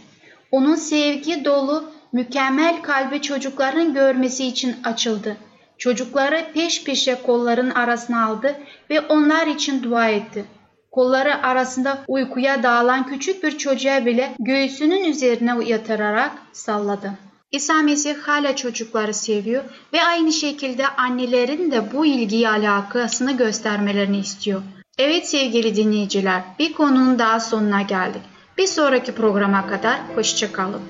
Onun 0.52 0.76
sevgi 0.76 1.46
dolu, 1.46 1.92
mükemmel 2.14 2.82
kalbi 2.82 3.22
çocukların 3.22 3.94
görmesi 3.94 4.46
için 4.46 4.76
açıldı. 4.84 5.38
Çocukları 5.78 6.46
peş 6.54 6.84
peşe 6.84 7.22
kolların 7.22 7.70
arasına 7.70 8.26
aldı 8.26 8.56
ve 8.90 9.02
onlar 9.02 9.48
için 9.48 9.84
dua 9.84 10.10
etti. 10.10 10.46
Kolları 10.92 11.44
arasında 11.44 11.98
uykuya 12.08 12.64
dağılan 12.64 13.08
küçük 13.08 13.44
bir 13.44 13.58
çocuğa 13.58 14.06
bile 14.06 14.32
göğsünün 14.40 15.04
üzerine 15.04 15.66
yatırarak 15.66 16.32
salladı. 16.54 17.12
İsa 17.52 17.82
Mesih 17.82 18.16
hala 18.16 18.56
çocukları 18.56 19.14
seviyor 19.14 19.64
ve 19.94 20.04
aynı 20.04 20.32
şekilde 20.32 20.88
annelerin 20.88 21.72
de 21.72 21.94
bu 21.94 22.06
ilgiyi 22.06 22.50
alakasını 22.50 23.38
göstermelerini 23.38 24.18
istiyor. 24.18 24.62
Evet 24.98 25.28
sevgili 25.28 25.76
dinleyiciler, 25.76 26.42
bir 26.60 26.74
konunun 26.74 27.20
daha 27.20 27.40
sonuna 27.40 27.82
geldik. 27.82 28.22
Bir 28.58 28.68
sonraki 28.68 29.16
programa 29.16 29.68
kadar 29.68 30.00
hoşçakalın. 30.16 30.82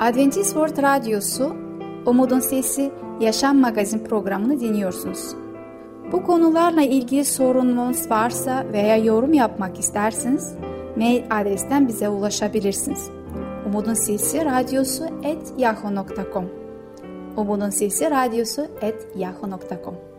Adventist 0.00 0.50
World 0.50 0.82
Radyosu, 0.82 1.56
Umutun 2.06 2.40
Sesi 2.40 2.92
Yaşam 3.20 3.58
Magazin 3.58 4.04
programını 4.04 4.60
dinliyorsunuz. 4.60 5.34
Bu 6.12 6.22
konularla 6.22 6.82
ilgili 6.82 7.24
sorununuz 7.24 8.10
varsa 8.10 8.66
veya 8.72 8.96
yorum 8.96 9.32
yapmak 9.32 9.78
isterseniz 9.78 10.54
mail 10.96 11.22
adresten 11.30 11.88
bize 11.88 12.08
ulaşabilirsiniz. 12.08 13.10
Umutun 13.74 13.94
Sesi 13.94 14.38
Radyosu 14.38 15.04
et 15.24 15.52
yahoo.com 15.58 16.46
Umutun 17.36 17.70
Sesi 17.72 18.04
Radyosu 18.06 18.60
et 18.80 18.94
yahoo.com 19.16 20.13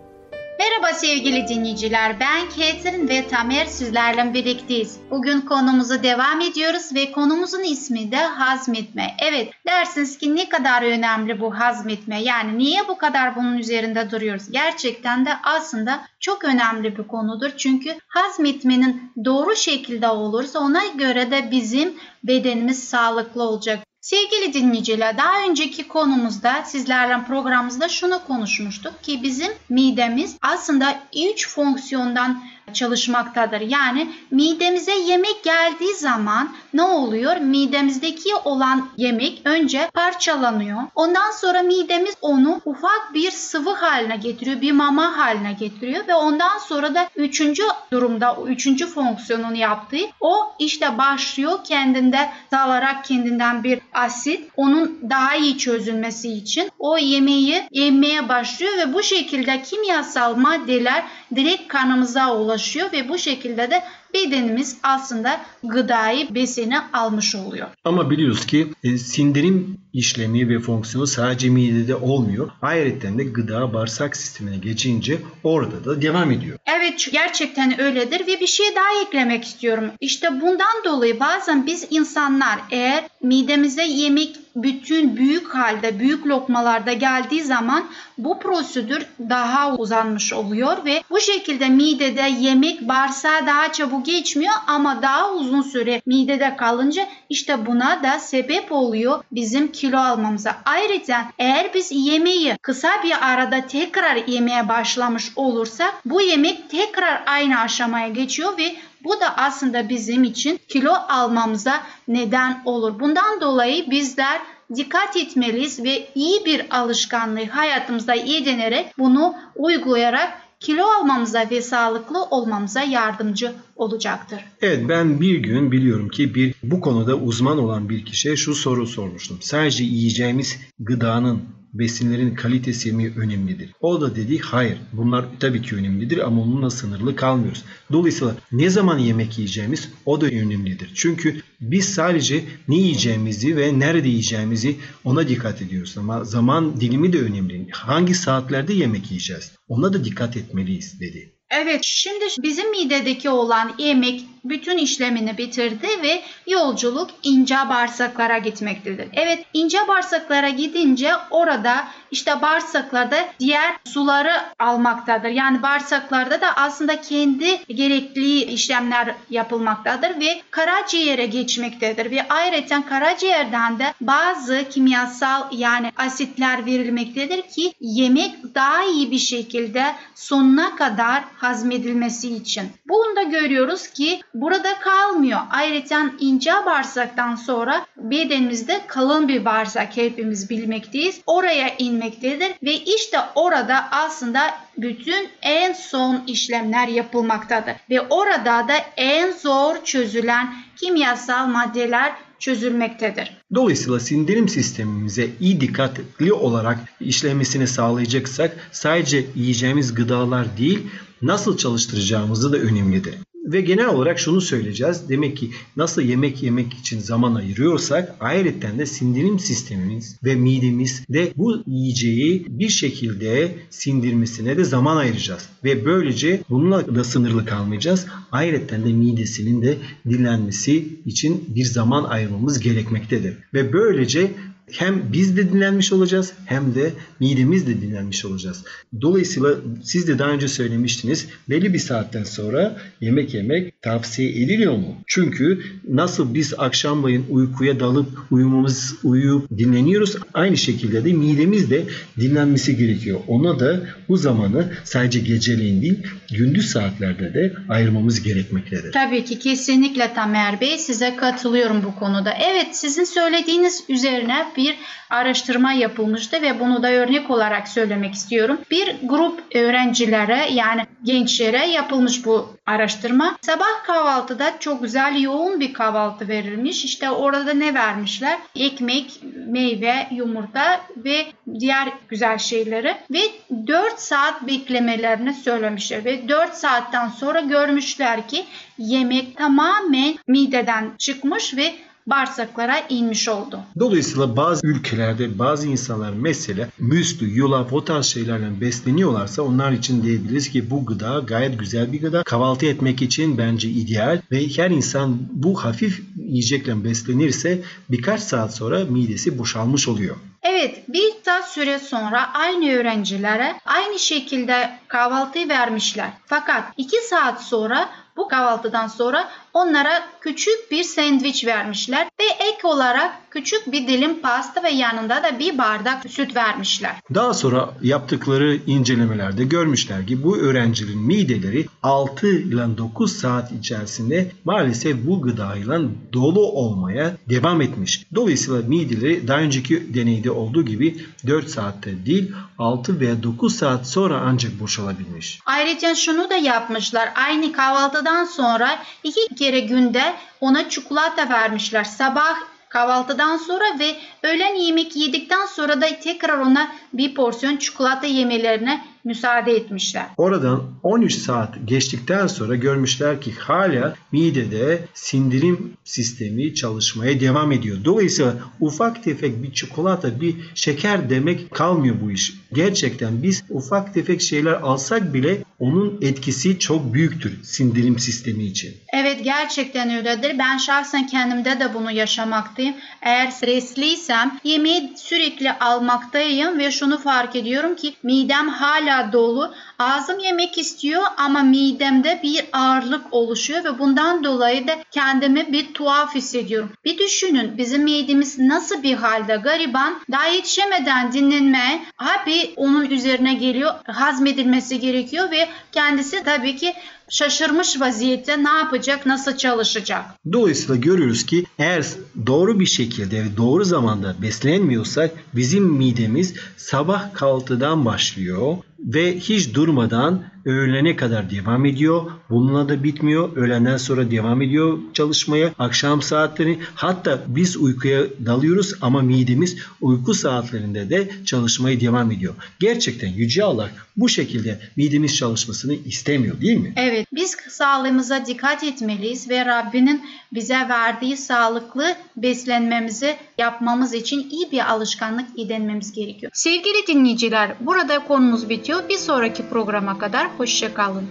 Merhaba 0.60 0.94
sevgili 0.94 1.48
dinleyiciler. 1.48 2.20
Ben 2.20 2.50
Ketrin 2.50 3.10
ve 3.10 3.28
Tamer 3.28 3.66
sizlerle 3.66 4.34
birlikteyiz. 4.34 5.00
Bugün 5.12 5.42
konumuzu 5.42 6.04
devam 6.04 6.42
ediyoruz 6.42 6.96
ve 6.96 7.12
konumuzun 7.12 7.64
ismi 7.64 8.12
de 8.12 8.18
hazmetme. 8.18 9.16
Evet 9.20 9.54
dersiniz 9.68 10.18
ki 10.18 10.36
ne 10.36 10.50
kadar 10.50 10.82
önemli 10.82 11.42
bu 11.42 11.60
hazmetme. 11.60 12.22
Yani 12.22 12.58
niye 12.58 12.88
bu 12.88 12.98
kadar 12.98 13.36
bunun 13.36 13.58
üzerinde 13.58 14.12
duruyoruz? 14.12 14.52
Gerçekten 14.52 15.26
de 15.26 15.30
aslında 15.44 16.02
çok 16.20 16.44
önemli 16.44 16.98
bir 16.98 17.04
konudur. 17.04 17.52
Çünkü 17.58 17.96
hazmetmenin 18.08 19.12
doğru 19.26 19.56
şekilde 19.56 20.08
olursa 20.08 20.60
ona 20.60 20.86
göre 20.86 21.32
de 21.32 21.52
bizim 21.52 21.94
bedenimiz 22.24 22.84
sağlıklı 22.84 23.44
olacak. 23.44 23.80
Sevgili 24.06 24.54
dinleyiciler 24.54 25.18
daha 25.18 25.44
önceki 25.50 25.88
konumuzda 25.88 26.64
sizlerle 26.66 27.24
programımızda 27.28 27.90
şunu 27.90 28.24
konuşmuştuk 28.28 29.04
ki 29.04 29.24
bizim 29.24 29.52
midemiz 29.70 30.38
aslında 30.42 31.00
üç 31.32 31.50
fonksiyondan 31.50 32.44
çalışmaktadır. 32.74 33.62
Yani 33.62 34.12
midemize 34.32 34.96
yemek 34.96 35.44
geldiği 35.44 35.94
zaman 35.94 36.50
ne 36.74 36.82
oluyor? 36.82 37.38
Midemizdeki 37.38 38.36
olan 38.46 38.90
yemek 38.98 39.42
önce 39.46 39.90
parçalanıyor. 39.94 40.82
Ondan 40.96 41.32
sonra 41.32 41.62
midemiz 41.62 42.16
onu 42.22 42.62
ufak 42.66 43.14
bir 43.14 43.32
sıvı 43.32 43.74
haline 43.74 44.18
getiriyor, 44.18 44.62
bir 44.62 44.72
mama 44.72 45.18
haline 45.18 45.54
getiriyor 45.54 46.08
ve 46.08 46.16
ondan 46.16 46.58
sonra 46.58 46.96
da 46.96 47.10
üçüncü 47.16 47.64
durumda, 47.92 48.38
üçüncü 48.48 48.88
fonksiyonunu 48.88 49.56
yaptığı 49.56 49.98
o 50.20 50.56
işte 50.60 50.98
başlıyor 50.98 51.60
kendinde 51.64 52.30
dalarak 52.52 53.06
kendinden 53.06 53.64
bir 53.64 53.80
asit 53.94 54.50
onun 54.58 55.00
daha 55.10 55.36
iyi 55.36 55.58
çözülmesi 55.58 56.34
için 56.34 56.72
o 56.80 56.98
yemeği 56.98 57.64
yemeye 57.72 58.30
başlıyor 58.30 58.78
ve 58.78 58.94
bu 58.94 59.04
şekilde 59.04 59.62
kimyasal 59.62 60.36
maddeler 60.36 61.04
direkt 61.36 61.68
kanımıza 61.68 62.36
ulaşıyor 62.36 62.55
ve 62.94 63.10
bu 63.10 63.18
şekilde 63.18 63.72
de 63.72 63.84
bedenimiz 64.14 64.78
aslında 64.84 65.42
gıdayı 65.64 66.36
besini 66.36 66.80
almış 66.94 67.36
oluyor. 67.36 67.68
Ama 67.84 68.10
biliyoruz 68.10 68.46
ki 68.46 68.68
e, 68.84 68.98
sindirim 68.98 69.78
işlemi 69.94 70.50
ve 70.50 70.60
fonksiyonu 70.60 71.08
sadece 71.08 71.50
midede 71.50 71.96
olmuyor. 71.96 72.50
Ayrıca 72.62 73.18
de 73.18 73.24
gıda 73.24 73.74
bağırsak 73.74 74.18
sistemine 74.18 74.58
geçince 74.58 75.18
orada 75.44 75.86
da 75.86 76.02
devam 76.02 76.32
ediyor. 76.32 76.60
Evet 76.66 77.10
gerçekten 77.12 77.82
öyledir 77.82 78.28
ve 78.28 78.40
bir 78.40 78.48
şey 78.48 78.66
daha 78.76 79.02
eklemek 79.08 79.44
istiyorum. 79.44 79.92
İşte 80.02 80.42
bundan 80.42 80.84
dolayı 80.86 81.20
bazen 81.20 81.66
biz 81.66 81.88
insanlar 81.90 82.60
eğer 82.72 83.04
midemize 83.24 83.84
yemek 83.84 84.45
bütün 84.56 85.18
büyük 85.18 85.56
halde, 85.56 86.00
büyük 86.00 86.28
lokmalarda 86.28 86.94
geldiği 86.94 87.44
zaman 87.44 87.86
bu 88.18 88.40
prosedür 88.40 89.06
daha 89.30 89.76
uzanmış 89.76 90.34
oluyor 90.34 90.86
ve 90.86 91.04
bu 91.10 91.20
şekilde 91.20 91.70
midede 91.70 92.30
yemek 92.40 92.82
bağırsağa 92.82 93.46
daha 93.48 93.72
çabuk 93.74 94.06
geçmiyor 94.06 94.54
ama 94.68 95.02
daha 95.02 95.32
uzun 95.32 95.62
süre 95.62 96.02
midede 96.06 96.56
kalınca 96.56 97.08
işte 97.30 97.66
buna 97.66 98.04
da 98.04 98.20
sebep 98.20 98.72
oluyor 98.72 99.24
bizim 99.32 99.72
kilo 99.72 99.98
almamıza. 99.98 100.56
Ayrıca 100.66 101.26
eğer 101.40 101.74
biz 101.74 101.92
yemeği 101.92 102.58
kısa 102.62 102.90
bir 103.04 103.32
arada 103.32 103.68
tekrar 103.68 104.16
yemeye 104.16 104.70
başlamış 104.70 105.32
olursak 105.36 105.94
bu 106.06 106.22
yemek 106.22 106.70
tekrar 106.70 107.24
aynı 107.26 107.60
aşamaya 107.60 108.08
geçiyor 108.08 108.58
ve 108.58 108.76
bu 109.06 109.20
da 109.20 109.38
aslında 109.38 109.90
bizim 109.90 110.24
için 110.24 110.60
kilo 110.68 110.94
almamıza 111.10 111.84
neden 112.08 112.62
olur. 112.66 113.00
Bundan 113.00 113.42
dolayı 113.42 113.92
bizler 113.92 114.42
dikkat 114.76 115.18
etmeliyiz 115.18 115.84
ve 115.84 116.08
iyi 116.16 116.46
bir 116.46 116.80
alışkanlığı 116.80 117.46
hayatımızda 117.46 118.16
edinerek 118.16 118.98
bunu 118.98 119.36
uygulayarak 119.56 120.46
kilo 120.60 120.84
almamıza 120.84 121.46
ve 121.52 121.62
sağlıklı 121.62 122.24
olmamıza 122.24 122.82
yardımcı 122.82 123.52
olacaktır. 123.76 124.40
Evet 124.62 124.90
ben 124.90 125.22
bir 125.22 125.38
gün 125.38 125.72
biliyorum 125.72 126.10
ki 126.10 126.36
bir 126.36 126.54
bu 126.64 126.82
konuda 126.82 127.16
uzman 127.16 127.58
olan 127.58 127.90
bir 127.90 128.06
kişiye 128.06 128.36
şu 128.36 128.56
soru 128.56 128.88
sormuştum. 128.88 129.38
Sadece 129.42 129.84
yiyeceğimiz 129.84 130.58
gıdanın 130.80 131.44
besinlerin 131.80 132.36
kalitesi 132.36 132.92
mi 132.92 133.14
önemlidir? 133.18 133.72
O 133.82 134.02
da 134.02 134.16
dedi 134.16 134.40
hayır 134.40 134.78
bunlar 134.94 135.26
tabii 135.40 135.62
ki 135.62 135.76
önemlidir 135.76 136.18
ama 136.18 136.42
onunla 136.42 136.70
sınırlı 136.70 137.16
kalmıyoruz. 137.16 137.64
Dolayısıyla 137.92 138.36
ne 138.52 138.70
zaman 138.70 138.98
yemek 138.98 139.38
yiyeceğimiz 139.38 139.90
o 140.06 140.22
da 140.22 140.26
önemlidir. 140.26 140.92
Çünkü 140.96 141.42
biz 141.62 141.94
sadece 141.94 142.44
ne 142.68 142.76
yiyeceğimizi 142.76 143.58
ve 143.58 143.80
nerede 143.80 144.08
yiyeceğimizi 144.08 144.76
ona 145.04 145.28
dikkat 145.28 145.62
ediyoruz. 145.62 145.98
Ama 145.98 146.24
zaman 146.24 146.82
dilimi 146.82 147.14
de 147.14 147.20
önemli. 147.20 147.68
Hangi 147.72 148.14
saatlerde 148.14 148.74
yemek 148.74 149.12
yiyeceğiz? 149.12 149.52
Ona 149.68 149.94
da 149.94 150.04
dikkat 150.04 150.38
etmeliyiz 150.38 151.00
dedi. 151.00 151.32
Evet, 151.50 151.80
şimdi 151.84 152.26
bizim 152.44 152.72
midedeki 152.72 153.30
olan 153.30 153.76
yemek 153.78 154.22
bütün 154.50 154.78
işlemini 154.78 155.38
bitirdi 155.38 155.88
ve 156.04 156.22
yolculuk 156.48 157.10
ince 157.24 157.56
bağırsaklara 157.70 158.38
gitmektedir. 158.38 159.08
Evet, 159.14 159.46
ince 159.54 159.78
bağırsaklara 159.88 160.50
gidince 160.50 161.12
orada 161.30 161.88
işte 162.12 162.42
bağırsaklarda 162.42 163.18
diğer 163.40 163.76
suları 163.86 164.34
almaktadır. 164.60 165.30
Yani 165.30 165.62
bağırsaklarda 165.62 166.42
da 166.42 166.56
aslında 166.56 167.02
kendi 167.02 167.64
gerekli 167.66 168.44
işlemler 168.44 169.16
yapılmaktadır 169.30 170.20
ve 170.20 170.42
karaciğere 170.52 171.26
geçmektedir 171.26 172.12
ve 172.12 172.26
ayrıca 172.30 172.86
karaciğerden 172.86 173.80
de 173.80 173.94
bazı 174.02 174.66
kimyasal 174.70 175.44
yani 175.52 175.92
asitler 175.98 176.66
verilmektedir 176.66 177.42
ki 177.42 177.74
yemek 177.80 178.56
daha 178.56 178.84
iyi 178.84 179.12
bir 179.12 179.20
şekilde 179.20 179.96
sonuna 180.16 180.76
kadar 180.76 181.24
hazmedilmesi 181.38 182.36
için. 182.36 182.64
Bunu 182.88 183.16
da 183.16 183.24
görüyoruz 183.24 183.88
ki 183.88 184.22
burada 184.36 184.80
kalmıyor. 184.80 185.40
Ayrıca 185.52 186.12
ince 186.20 186.52
bağırsaktan 186.66 187.36
sonra 187.36 187.86
bedenimizde 187.98 188.82
kalın 188.88 189.28
bir 189.28 189.46
bağırsak 189.46 189.98
hepimiz 189.98 190.50
bilmekteyiz. 190.50 191.22
Oraya 191.26 191.76
inmektedir 191.78 192.52
ve 192.64 192.74
işte 192.74 193.18
orada 193.36 193.92
aslında 193.92 194.40
bütün 194.78 195.30
en 195.42 195.74
son 195.74 196.24
işlemler 196.28 196.88
yapılmaktadır. 196.88 197.74
Ve 197.90 198.02
orada 198.02 198.68
da 198.68 198.74
en 198.98 199.32
zor 199.32 199.84
çözülen 199.84 200.54
kimyasal 200.78 201.48
maddeler 201.48 202.14
çözülmektedir. 202.40 203.38
Dolayısıyla 203.56 204.00
sindirim 204.00 204.50
sistemimize 204.50 205.30
iyi 205.40 205.62
dikkatli 205.62 206.34
olarak 206.34 206.78
işlemesini 207.00 207.68
sağlayacaksak 207.68 208.70
sadece 208.72 209.26
yiyeceğimiz 209.36 209.94
gıdalar 209.94 210.58
değil 210.58 210.88
nasıl 211.22 211.58
çalıştıracağımızı 211.58 212.54
da 212.54 212.58
önemlidir. 212.58 213.16
Ve 213.46 213.62
genel 213.62 213.88
olarak 213.88 214.20
şunu 214.20 214.42
söyleyeceğiz. 214.42 215.10
Demek 215.10 215.38
ki 215.38 215.50
nasıl 215.78 216.02
yemek 216.02 216.44
yemek 216.44 216.74
için 216.74 217.00
zaman 217.00 217.36
ayırıyorsak 217.36 218.16
ayrıca 218.20 218.78
de 218.78 218.86
sindirim 218.86 219.40
sistemimiz 219.40 220.18
ve 220.24 220.36
midemiz 220.36 221.04
de 221.10 221.34
bu 221.36 221.64
yiyeceği 221.68 222.46
bir 222.50 222.70
şekilde 222.70 223.56
sindirmesine 223.70 224.58
de 224.58 224.64
zaman 224.64 224.98
ayıracağız. 224.98 225.50
Ve 225.64 225.86
böylece 225.86 226.42
bununla 226.50 226.96
da 226.96 227.04
sınırlı 227.04 227.46
kalmayacağız. 227.46 228.06
Ayrıca 228.32 228.86
de 228.86 228.94
midesinin 228.94 229.62
de 229.62 229.78
dinlenmesi 230.10 231.00
için 231.06 231.44
bir 231.56 231.66
zaman 231.66 232.04
ayırmamız 232.04 232.60
gerekmektedir. 232.60 233.38
Ve 233.54 233.74
böylece 233.74 234.32
hem 234.72 235.14
biz 235.14 235.38
de 235.38 235.54
dinlenmiş 235.54 235.94
olacağız 235.94 236.34
hem 236.46 236.76
de 236.76 236.94
midemiz 237.20 237.68
de 237.68 237.82
dinlenmiş 237.82 238.26
olacağız. 238.26 238.64
Dolayısıyla 239.02 239.50
siz 239.84 240.08
de 240.08 240.20
daha 240.20 240.30
önce 240.30 240.48
söylemiştiniz 240.48 241.28
belli 241.50 241.74
bir 241.74 241.80
saatten 241.80 242.24
sonra 242.24 242.78
yemek 243.02 243.34
yemek 243.34 243.82
tavsiye 243.82 244.30
ediliyor 244.30 244.74
mu? 244.74 244.96
Çünkü 245.08 245.62
nasıl 245.88 246.34
biz 246.34 246.54
akşamleyin 246.58 247.26
uykuya 247.30 247.80
dalıp 247.80 248.08
uyumamız 248.32 248.96
uyuyup 249.04 249.50
dinleniyoruz 249.58 250.16
aynı 250.34 250.58
şekilde 250.58 251.06
de 251.06 251.14
midemiz 251.14 251.70
de 251.70 251.84
dinlenmesi 252.20 252.78
gerekiyor. 252.78 253.20
Ona 253.28 253.60
da 253.60 253.82
bu 254.10 254.18
zamanı 254.18 254.74
sadece 254.84 255.20
geceleyin 255.20 255.82
değil 255.82 256.04
gündüz 256.32 256.70
saatlerde 256.70 257.34
de 257.34 257.54
ayırmamız 257.70 258.24
gerekmektedir. 258.24 258.92
Tabii 258.92 259.26
ki 259.26 259.40
kesinlikle 259.40 260.14
Tamer 260.14 260.62
Bey 260.62 260.78
size 260.78 261.16
katılıyorum 261.16 261.84
bu 261.84 262.00
konuda. 262.00 262.34
Evet 262.52 262.76
sizin 262.76 263.04
söylediğiniz 263.04 263.84
üzerine 263.90 264.55
bir 264.58 264.76
araştırma 265.10 265.74
yapılmıştı 265.74 266.42
ve 266.42 266.60
bunu 266.60 266.84
da 266.84 266.92
örnek 266.92 267.32
olarak 267.32 267.68
söylemek 267.68 268.14
istiyorum. 268.14 268.58
Bir 268.72 268.96
grup 269.04 269.56
öğrencilere 269.56 270.48
yani 270.52 270.82
gençlere 271.04 271.68
yapılmış 271.68 272.26
bu 272.26 272.56
araştırma. 272.66 273.38
Sabah 273.42 273.84
kahvaltıda 273.84 274.60
çok 274.60 274.82
güzel 274.82 275.22
yoğun 275.22 275.60
bir 275.60 275.74
kahvaltı 275.74 276.28
verilmiş. 276.28 276.86
İşte 276.86 277.10
orada 277.10 277.54
ne 277.54 277.74
vermişler? 277.74 278.40
Ekmek, 278.56 279.20
meyve, 279.48 280.08
yumurta 280.12 280.82
ve 280.98 281.26
diğer 281.60 281.90
güzel 282.08 282.38
şeyleri 282.38 282.96
ve 283.12 283.22
4 283.68 284.00
saat 284.00 284.48
beklemelerini 284.48 285.34
söylemişler 285.34 286.06
ve 286.06 286.30
4 286.30 286.54
saatten 286.54 287.10
sonra 287.10 287.40
görmüşler 287.40 288.28
ki 288.28 288.46
yemek 288.78 289.38
tamamen 289.38 290.18
mideden 290.28 290.92
çıkmış 290.98 291.58
ve 291.58 291.76
bağırsaklara 292.08 292.80
inmiş 292.90 293.30
oldu. 293.30 293.60
Dolayısıyla 293.80 294.38
bazı 294.38 294.68
ülkelerde 294.68 295.40
bazı 295.40 295.68
insanlar 295.68 296.14
mesela 296.14 296.68
müslü, 296.80 297.30
yulaf 297.30 297.74
o 297.74 297.86
tarz 297.86 298.06
şeylerle 298.06 298.62
besleniyorlarsa 298.62 299.42
onlar 299.42 299.72
için 299.72 300.04
diyebiliriz 300.04 300.50
ki 300.50 300.70
bu 300.70 300.86
gıda 300.86 301.20
gayet 301.20 301.60
güzel 301.60 301.94
bir 301.94 302.02
gıda. 302.02 302.24
Kahvaltı 302.24 302.66
etmek 302.66 303.02
için 303.02 303.38
bence 303.38 303.70
ideal 303.70 304.22
ve 304.32 304.48
her 304.48 304.70
insan 304.70 305.18
bu 305.32 305.64
hafif 305.64 306.04
yiyecekle 306.16 306.84
beslenirse 306.84 307.62
birkaç 307.90 308.22
saat 308.22 308.56
sonra 308.56 308.86
midesi 308.86 309.38
boşalmış 309.38 309.88
oluyor. 309.88 310.16
Evet 310.44 310.84
bir 310.88 311.14
saat 311.26 311.52
süre 311.52 311.80
sonra 311.80 312.34
aynı 312.34 312.72
öğrencilere 312.72 313.56
aynı 313.66 314.00
şekilde 314.00 314.80
kahvaltı 314.88 315.50
vermişler. 315.50 316.10
Fakat 316.26 316.64
2 316.78 316.98
saat 317.10 317.44
sonra 317.44 317.90
bu 318.18 318.28
kahvaltıdan 318.28 318.88
sonra 318.88 319.30
onlara 319.56 320.08
küçük 320.22 320.72
bir 320.72 320.84
sandviç 320.84 321.46
vermişler 321.46 322.08
ve 322.20 322.24
ek 322.24 322.68
olarak 322.68 323.12
küçük 323.32 323.72
bir 323.72 323.88
dilim 323.88 324.22
pasta 324.22 324.64
ve 324.64 324.70
yanında 324.70 325.24
da 325.24 325.40
bir 325.40 325.58
bardak 325.58 326.10
süt 326.10 326.36
vermişler. 326.36 326.92
Daha 327.14 327.34
sonra 327.34 327.70
yaptıkları 327.82 328.60
incelemelerde 328.68 329.44
görmüşler 329.44 330.08
ki 330.08 330.24
bu 330.24 330.38
öğrencilerin 330.38 331.00
mideleri 331.00 331.66
6 331.84 332.28
ile 332.28 332.78
9 332.78 333.18
saat 333.18 333.52
içerisinde 333.52 334.32
maalesef 334.46 334.98
bu 335.06 335.22
gıdayla 335.22 335.82
dolu 336.14 336.48
olmaya 336.48 337.18
devam 337.30 337.62
etmiş. 337.62 338.06
Dolayısıyla 338.16 338.62
mideleri 338.62 339.28
daha 339.28 339.40
önceki 339.40 339.94
deneyde 339.94 340.32
olduğu 340.32 340.66
gibi 340.66 340.98
4 341.28 341.50
saatte 341.50 342.06
değil 342.06 342.32
6 342.58 343.00
veya 343.00 343.24
9 343.24 343.56
saat 343.56 343.88
sonra 343.88 344.22
ancak 344.26 344.60
boşalabilmiş. 344.60 345.40
Ayrıca 345.46 345.96
şunu 345.96 346.30
da 346.30 346.36
yapmışlar. 346.36 347.10
Aynı 347.16 347.52
kahvaltıdan 347.52 348.26
sonra 348.26 348.80
iki 349.04 349.36
kere 349.46 349.60
günde 349.60 350.04
ona 350.42 350.70
çikolata 350.70 351.30
vermişler. 351.30 351.84
Sabah 351.84 352.36
kahvaltıdan 352.70 353.38
sonra 353.38 353.80
ve 353.80 353.96
öğlen 354.24 354.56
yemek 354.56 354.96
yedikten 354.96 355.46
sonra 355.46 355.82
da 355.82 355.86
tekrar 356.04 356.40
ona 356.40 356.72
bir 356.94 357.16
porsiyon 357.16 357.58
çikolata 357.58 358.08
yemelerine 358.08 358.86
müsaade 359.04 359.52
etmişler. 359.52 360.06
Oradan 360.18 360.64
13 360.84 361.16
saat 361.16 361.56
geçtikten 361.66 362.28
sonra 362.28 362.56
görmüşler 362.56 363.22
ki 363.22 363.34
hala 363.40 363.96
midede 364.12 364.80
sindirim 364.94 365.74
sistemi 365.84 366.56
çalışmaya 366.56 367.20
devam 367.20 367.52
ediyor. 367.52 367.78
Dolayısıyla 367.86 368.36
ufak 368.60 369.04
tefek 369.04 369.44
bir 369.44 369.54
çikolata, 369.54 370.22
bir 370.22 370.36
şeker 370.56 371.10
demek 371.10 371.52
kalmıyor 371.52 371.96
bu 372.02 372.12
iş. 372.12 372.34
Gerçekten 372.54 373.24
biz 373.24 373.44
ufak 373.50 373.94
tefek 373.94 374.22
şeyler 374.22 374.54
alsak 374.54 375.14
bile 375.14 375.38
onun 375.60 375.98
etkisi 376.02 376.60
çok 376.60 376.94
büyüktür 376.94 377.44
sindirim 377.44 378.00
sistemi 378.00 378.44
için. 378.44 378.74
Evet 378.94 379.05
gerçekten 379.24 379.96
öyledir. 379.96 380.40
Ben 380.40 380.58
şahsen 380.58 381.08
kendimde 381.08 381.60
de 381.60 381.74
bunu 381.74 381.92
yaşamaktayım. 381.92 382.76
Eğer 383.02 383.28
stresliysem 383.28 384.40
yemeği 384.44 384.94
sürekli 384.96 385.52
almaktayım 385.52 386.60
ve 386.60 386.72
şunu 386.72 386.98
fark 386.98 387.36
ediyorum 387.36 387.76
ki 387.76 387.94
midem 388.04 388.50
hala 388.50 389.14
dolu. 389.14 389.54
Ağzım 389.80 390.20
yemek 390.20 390.58
istiyor 390.58 391.02
ama 391.18 391.44
midemde 391.44 392.20
bir 392.24 392.46
ağırlık 392.54 393.14
oluşuyor 393.14 393.64
ve 393.64 393.80
bundan 393.80 394.24
dolayı 394.24 394.68
da 394.68 394.84
kendimi 394.92 395.52
bir 395.52 395.74
tuhaf 395.74 396.16
hissediyorum. 396.16 396.70
Bir 396.86 396.98
düşünün 396.98 397.58
bizim 397.58 397.84
midemiz 397.84 398.40
nasıl 398.40 398.84
bir 398.84 398.94
halde 398.94 399.36
gariban 399.36 400.02
daha 400.12 400.28
yetişemeden 400.28 401.14
dinlenmeye 401.14 401.82
abi 401.98 402.54
onun 402.56 402.90
üzerine 402.90 403.34
geliyor 403.34 403.72
hazmedilmesi 403.88 404.80
gerekiyor 404.80 405.32
ve 405.32 405.48
kendisi 405.72 406.24
tabii 406.24 406.56
ki 406.56 406.74
şaşırmış 407.10 407.82
vaziyette 407.82 408.44
ne 408.44 408.50
yapacak, 408.50 409.06
nasıl 409.06 409.38
çalışacak? 409.38 410.06
Dolayısıyla 410.32 410.76
görüyoruz 410.76 411.26
ki 411.26 411.46
eğer 411.60 411.86
doğru 412.28 412.60
bir 412.60 412.66
şekilde 412.66 413.24
ve 413.24 413.38
doğru 413.38 413.64
zamanda 413.64 414.16
beslenmiyorsak 414.22 415.12
bizim 415.36 415.64
midemiz 415.64 416.34
sabah 416.58 417.14
kahvaltıdan 417.14 417.86
başlıyor 417.86 418.58
ve 418.80 419.18
hiç 419.20 419.54
durmadan 419.54 420.24
öğlene 420.46 420.96
kadar 420.96 421.32
devam 421.32 421.66
ediyor. 421.66 422.12
Bununla 422.30 422.70
da 422.70 422.84
bitmiyor. 422.84 423.38
Öğlenden 423.38 423.78
sonra 423.78 424.12
devam 424.12 424.42
ediyor 424.42 424.78
çalışmaya. 424.94 425.54
Akşam 425.60 426.02
saatleri 426.02 426.60
hatta 426.76 427.20
biz 427.28 427.58
uykuya 427.58 428.04
dalıyoruz 428.26 428.74
ama 428.82 429.02
midemiz 429.02 429.58
uyku 429.82 430.14
saatlerinde 430.14 430.90
de 430.90 431.10
çalışmaya 431.26 431.82
devam 431.82 432.12
ediyor. 432.12 432.34
Gerçekten 432.60 433.08
Yüce 433.08 433.44
Allah 433.44 433.70
bu 433.98 434.10
şekilde 434.10 434.60
midemiz 434.76 435.16
çalışmasını 435.16 435.74
istemiyor 435.74 436.42
değil 436.42 436.58
mi? 436.58 436.74
Evet 436.76 437.08
biz 437.14 437.38
sağlığımıza 437.50 438.26
dikkat 438.26 438.64
etmeliyiz 438.64 439.30
ve 439.30 439.46
Rabbinin 439.46 440.06
bize 440.34 440.56
verdiği 440.70 441.18
sağlıklı 441.18 441.96
beslenmemizi 442.18 443.16
yapmamız 443.38 443.94
için 443.94 444.30
iyi 444.30 444.52
bir 444.52 444.72
alışkanlık 444.72 445.26
edinmemiz 445.40 445.92
gerekiyor. 445.92 446.32
Sevgili 446.36 446.88
dinleyiciler 446.88 447.56
burada 447.60 448.00
konumuz 448.00 448.50
bitiyor. 448.50 448.65
Bir 448.70 448.98
sonraki 448.98 449.50
programa 449.50 449.98
kadar 449.98 450.28
hoşçakalın. 450.38 451.04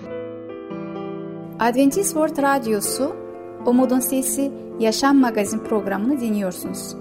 Adventist 1.61 2.13
World 2.13 2.43
Radyosu 2.43 3.17
Umutun 3.67 4.01
Sesi 4.01 4.53
Yaşam 4.79 5.21
Magazin 5.21 5.59
programını 5.59 6.21
dinliyorsunuz. 6.21 6.97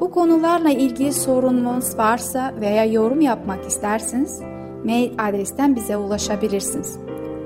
Bu 0.00 0.10
konularla 0.10 0.70
ilgili 0.70 1.12
sorununuz 1.12 1.98
varsa 1.98 2.54
veya 2.60 2.84
yorum 2.84 3.20
yapmak 3.20 3.66
isterseniz 3.66 4.40
mail 4.84 5.12
adresten 5.18 5.76
bize 5.76 5.96
ulaşabilirsiniz. 5.96 6.98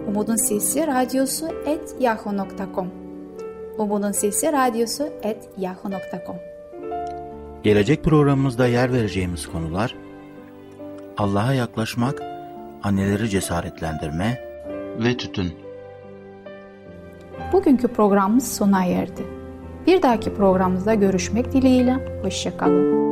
Umutun 0.09 0.37
Sesi 0.37 0.87
Radyosu 0.87 1.47
et 1.67 1.97
yahoo.com 2.01 2.89
Umutun 3.79 4.13
Sesi 4.13 4.53
Radyosu 4.53 5.09
et 5.23 5.49
yahoo.com 5.59 6.37
Gelecek 7.63 8.05
programımızda 8.05 8.67
yer 8.67 8.93
vereceğimiz 8.93 9.47
konular 9.47 10.06
Allah'a 11.17 11.53
yaklaşmak, 11.55 12.23
anneleri 12.83 13.29
cesaretlendirme 13.29 14.41
ve 15.05 15.17
tütün. 15.17 15.55
Bugünkü 17.53 17.89
programımız 17.89 18.57
sona 18.57 18.85
erdi. 18.85 19.27
Bir 19.87 20.03
dahaki 20.03 20.35
programımızda 20.35 20.95
görüşmek 20.95 21.53
dileğiyle. 21.53 22.21
Hoşçakalın. 22.23 23.06